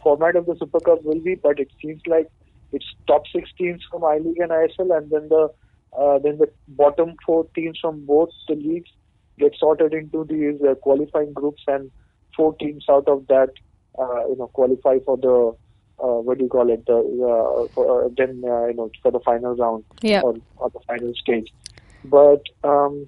format 0.00 0.36
of 0.36 0.46
the 0.46 0.56
Super 0.58 0.80
Cup 0.80 1.02
will 1.04 1.20
be, 1.20 1.34
but 1.34 1.58
it 1.58 1.70
seems 1.82 2.00
like 2.06 2.30
it's 2.72 2.86
top 3.08 3.24
six 3.34 3.50
teams 3.58 3.82
from 3.90 4.04
I 4.04 4.18
League 4.18 4.38
and 4.38 4.50
ISL, 4.50 4.96
and 4.96 5.10
then 5.10 5.28
the 5.28 5.50
uh, 5.98 6.18
then 6.18 6.38
the 6.38 6.48
bottom 6.68 7.14
four 7.24 7.46
teams 7.54 7.78
from 7.80 8.04
both 8.06 8.30
the 8.48 8.54
leagues 8.54 8.90
get 9.38 9.52
sorted 9.58 9.92
into 9.94 10.24
these 10.28 10.60
uh, 10.68 10.74
qualifying 10.76 11.32
groups, 11.32 11.62
and 11.66 11.90
four 12.36 12.54
teams 12.56 12.84
out 12.90 13.08
of 13.08 13.26
that, 13.28 13.50
uh, 13.98 14.26
you 14.28 14.36
know, 14.36 14.50
qualify 14.54 14.98
for 15.04 15.16
the 15.16 15.56
uh, 16.02 16.20
what 16.20 16.38
do 16.38 16.44
you 16.44 16.50
call 16.50 16.70
it? 16.70 16.84
The 16.86 16.96
uh, 16.96 17.68
for, 17.74 18.04
uh, 18.04 18.08
then 18.16 18.42
uh, 18.44 18.66
you 18.66 18.74
know 18.74 18.90
for 19.02 19.12
the 19.12 19.20
final 19.20 19.54
round 19.54 19.84
Yeah. 20.02 20.22
or, 20.22 20.34
or 20.56 20.70
the 20.70 20.80
final 20.86 21.12
stage. 21.14 21.52
But 22.04 22.42
um, 22.64 23.06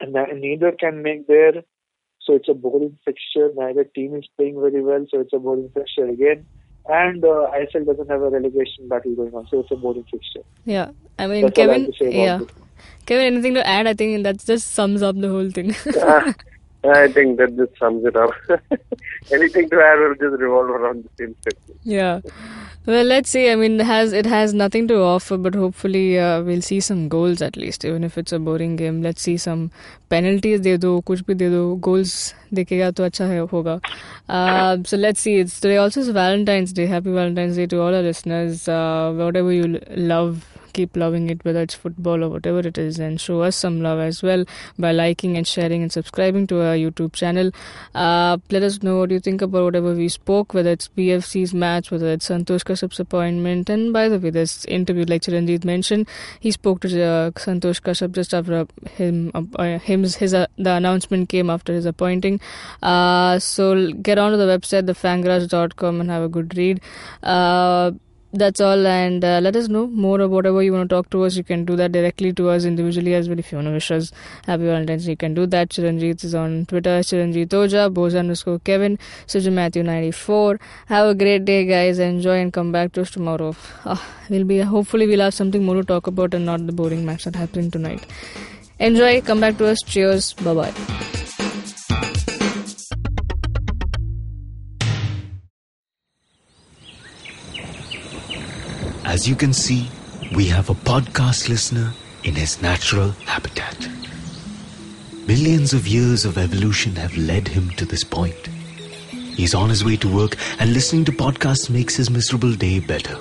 and 0.00 0.12
ne- 0.12 0.34
neither 0.34 0.72
can 0.72 1.02
make 1.02 1.26
their 1.26 1.52
so 2.20 2.34
it's 2.34 2.48
a 2.48 2.54
boring 2.54 2.98
fixture. 3.04 3.50
Neither 3.54 3.84
team 3.84 4.14
is 4.16 4.28
playing 4.36 4.60
very 4.60 4.82
well, 4.82 5.06
so 5.10 5.20
it's 5.20 5.32
a 5.32 5.38
boring 5.38 5.70
fixture 5.72 6.06
again. 6.06 6.46
And 6.88 7.24
uh, 7.24 7.50
ISL 7.52 7.86
doesn't 7.86 8.08
have 8.08 8.22
a 8.22 8.30
relegation 8.30 8.88
battle 8.88 9.14
going 9.14 9.34
on, 9.34 9.46
so 9.48 9.60
it's 9.60 9.70
a 9.70 9.76
boring 9.76 10.04
fixture. 10.10 10.42
Yeah. 10.64 10.90
I 11.18 11.26
mean, 11.26 11.42
That's 11.42 11.58
all 11.58 11.70
I 11.70 11.72
have 11.72 11.82
Kevin, 11.82 11.92
to 11.92 11.98
say 11.98 12.24
yeah. 12.24 12.40
it. 12.40 12.50
Kevin, 13.06 13.24
anything 13.26 13.54
to 13.54 13.66
add? 13.66 13.86
I 13.86 13.94
think 13.94 14.22
that 14.22 14.44
just 14.44 14.72
sums 14.72 15.02
up 15.02 15.18
the 15.20 15.28
whole 15.28 15.50
thing. 15.50 15.70
I 16.84 17.08
think 17.08 17.38
that 17.38 17.56
just 17.56 17.78
sums 17.78 18.04
it 18.04 18.16
up. 18.16 18.30
Anything 19.32 19.68
to 19.70 19.80
add 19.80 19.98
will 19.98 20.14
just 20.14 20.40
revolve 20.40 20.70
around 20.70 21.04
the 21.04 21.10
same 21.18 21.34
thing. 21.34 21.78
Yeah. 21.82 22.20
Well, 22.85 23.05
let's 23.05 23.29
see. 23.29 23.49
I 23.49 23.55
mean, 23.55 23.79
it 23.79 23.85
has 23.85 24.11
it 24.11 24.25
has 24.25 24.53
nothing 24.53 24.87
to 24.87 24.95
offer, 25.01 25.37
but 25.37 25.55
hopefully 25.55 26.19
uh, 26.19 26.41
we'll 26.41 26.61
see 26.61 26.79
some 26.79 27.07
goals 27.09 27.41
at 27.41 27.55
least, 27.55 27.85
even 27.85 28.03
if 28.03 28.17
it's 28.17 28.31
a 28.31 28.39
boring 28.39 28.75
game. 28.75 29.01
Let's 29.03 29.21
see 29.21 29.37
some 29.37 29.69
penalties 30.09 30.61
दे 30.61 30.77
दो 30.77 30.99
कुछ 31.09 31.21
भी 31.27 31.33
दे 31.41 31.49
दो 31.49 31.61
goals 31.87 32.15
देखेगा 32.53 32.89
तो 32.91 33.03
अच्छा 33.03 33.25
है 33.25 33.39
होगा. 33.53 33.79
Uh, 34.29 34.83
so 34.91 34.97
let's 34.97 35.19
see. 35.19 35.35
It's 35.43 35.59
today 35.59 35.77
also 35.77 36.01
is 36.01 36.09
Valentine's 36.09 36.73
Day. 36.73 36.87
Happy 36.87 37.11
Valentine's 37.11 37.55
Day 37.55 37.67
to 37.67 37.81
all 37.81 37.93
our 37.93 38.01
listeners. 38.01 38.67
Uh, 38.67 39.13
whatever 39.21 39.51
you 39.51 39.67
l- 39.75 39.79
love, 40.13 40.43
keep 40.78 40.96
loving 41.02 41.28
it, 41.34 41.44
whether 41.44 41.62
it's 41.66 41.74
football 41.74 42.24
or 42.24 42.28
whatever 42.28 42.60
it 42.70 42.78
is, 42.84 42.98
and 42.98 43.20
show 43.20 43.40
us 43.48 43.56
some 43.64 43.80
love 43.80 43.98
as 44.06 44.22
well 44.22 44.44
by 44.78 44.92
liking 44.92 45.36
and 45.36 45.48
sharing 45.52 45.82
and 45.82 45.92
subscribing 45.98 46.46
to 46.52 46.60
our 46.62 46.76
YouTube 46.84 47.12
channel. 47.22 47.50
Uh, 47.94 48.36
let 48.50 48.62
us 48.62 48.82
know 48.82 48.98
what 48.98 49.10
you 49.10 49.20
think 49.20 49.42
about 49.42 49.64
whatever 49.64 49.94
we 49.94 50.08
spoke, 50.08 50.54
whether 50.54 50.70
it's 50.70 50.88
BFC's 50.96 51.54
match, 51.54 51.90
whether 51.90 52.12
it's 52.12 52.28
Santosh 52.28 52.66
Kashyap's 52.70 53.00
appointment. 53.00 53.70
And 53.70 53.92
by 53.92 54.08
the 54.08 54.18
way, 54.18 54.30
this 54.30 54.64
interview, 54.66 55.04
like 55.14 55.22
Chiranjit 55.22 55.64
mentioned, 55.64 56.08
he 56.40 56.50
spoke 56.50 56.80
to 56.82 56.88
uh, 57.02 57.30
Santosh 57.46 57.82
Kashyap 57.88 58.12
just 58.12 58.34
after 58.34 58.66
him, 58.90 59.32
uh, 59.34 59.78
him 59.78 60.02
his 60.02 60.34
uh, 60.34 60.46
the 60.56 60.72
announcement 60.72 61.28
came 61.28 61.50
after 61.50 61.72
his 61.72 61.86
appointing. 61.86 62.40
Uh, 62.82 63.38
so 63.38 63.92
get 64.08 64.18
onto 64.18 64.36
the 64.36 64.46
website, 64.46 64.86
thefangarage.com, 64.86 66.00
and 66.00 66.10
have 66.10 66.22
a 66.22 66.28
good 66.28 66.56
read. 66.56 66.80
That's 68.32 68.60
all. 68.60 68.86
And 68.86 69.24
uh, 69.24 69.40
let 69.42 69.56
us 69.56 69.68
know 69.68 69.86
more 69.86 70.20
of 70.20 70.30
whatever 70.30 70.62
you 70.62 70.72
want 70.72 70.90
to 70.90 70.94
talk 70.94 71.08
to 71.10 71.22
us. 71.22 71.36
You 71.36 71.44
can 71.44 71.64
do 71.64 71.76
that 71.76 71.92
directly 71.92 72.32
to 72.34 72.50
us 72.50 72.64
individually 72.64 73.14
as 73.14 73.28
well. 73.28 73.38
If 73.38 73.50
you 73.50 73.56
want 73.56 73.68
to 73.68 73.72
wish 73.72 73.90
us 73.90 74.12
happy 74.44 74.64
Valentine's, 74.64 75.08
you 75.08 75.16
can 75.16 75.32
do 75.34 75.46
that. 75.46 75.70
Chiranjit 75.70 76.24
is 76.24 76.34
on 76.34 76.66
Twitter. 76.66 76.98
Chiranjit 77.00 77.48
Oja, 77.48 77.92
Boza 77.92 78.18
underscore 78.18 78.58
Kevin, 78.58 78.98
Sujan 79.26 79.52
Matthew 79.54 79.82
94. 79.82 80.60
Have 80.86 81.08
a 81.08 81.14
great 81.14 81.44
day, 81.44 81.64
guys. 81.64 81.98
Enjoy 81.98 82.38
and 82.40 82.52
come 82.52 82.72
back 82.72 82.92
to 82.92 83.02
us 83.02 83.10
tomorrow. 83.10 83.54
Ah, 83.86 84.04
we'll 84.28 84.44
be 84.44 84.60
hopefully 84.60 85.06
we'll 85.06 85.20
have 85.20 85.34
something 85.34 85.64
more 85.64 85.76
to 85.76 85.84
talk 85.84 86.06
about 86.06 86.34
and 86.34 86.44
not 86.44 86.66
the 86.66 86.72
boring 86.72 87.06
match 87.06 87.24
that 87.24 87.36
happened 87.36 87.72
tonight. 87.72 88.04
Enjoy. 88.78 89.20
Come 89.22 89.40
back 89.40 89.56
to 89.58 89.66
us. 89.66 89.78
Cheers. 89.86 90.34
Bye 90.34 90.54
bye. 90.54 91.15
As 99.06 99.26
you 99.28 99.36
can 99.36 99.52
see, 99.52 99.88
we 100.34 100.46
have 100.46 100.68
a 100.68 100.74
podcast 100.74 101.48
listener 101.48 101.92
in 102.24 102.34
his 102.34 102.60
natural 102.60 103.10
habitat. 103.24 103.88
Millions 105.28 105.72
of 105.72 105.86
years 105.86 106.24
of 106.24 106.36
evolution 106.36 106.96
have 106.96 107.16
led 107.16 107.46
him 107.46 107.70
to 107.76 107.84
this 107.84 108.02
point. 108.02 108.48
He's 109.12 109.54
on 109.54 109.68
his 109.68 109.84
way 109.84 109.94
to 109.98 110.12
work, 110.12 110.36
and 110.58 110.72
listening 110.72 111.04
to 111.04 111.12
podcasts 111.12 111.70
makes 111.70 111.94
his 111.94 112.10
miserable 112.10 112.52
day 112.54 112.80
better. 112.80 113.16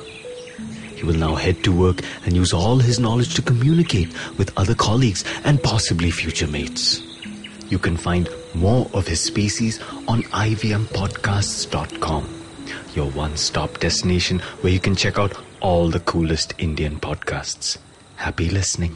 He 0.95 1.03
will 1.03 1.13
now 1.13 1.35
head 1.35 1.63
to 1.65 1.71
work 1.71 2.01
and 2.25 2.35
use 2.35 2.51
all 2.51 2.79
his 2.79 2.99
knowledge 2.99 3.35
to 3.35 3.43
communicate 3.43 4.11
with 4.39 4.57
other 4.57 4.73
colleagues 4.73 5.23
and 5.43 5.61
possibly 5.61 6.09
future 6.09 6.47
mates. 6.47 7.03
You 7.69 7.77
can 7.77 7.95
find 7.95 8.27
more 8.55 8.89
of 8.91 9.05
his 9.05 9.21
species 9.21 9.79
on 10.07 10.23
ivmpodcasts.com, 10.23 12.27
your 12.95 13.11
one 13.11 13.37
stop 13.37 13.79
destination 13.79 14.39
where 14.61 14.73
you 14.73 14.79
can 14.79 14.95
check 14.95 15.19
out 15.19 15.44
all 15.65 15.89
the 15.89 15.99
coolest 15.99 16.53
Indian 16.59 16.99
podcasts. 16.99 17.79
Happy 18.17 18.49
listening. 18.49 18.95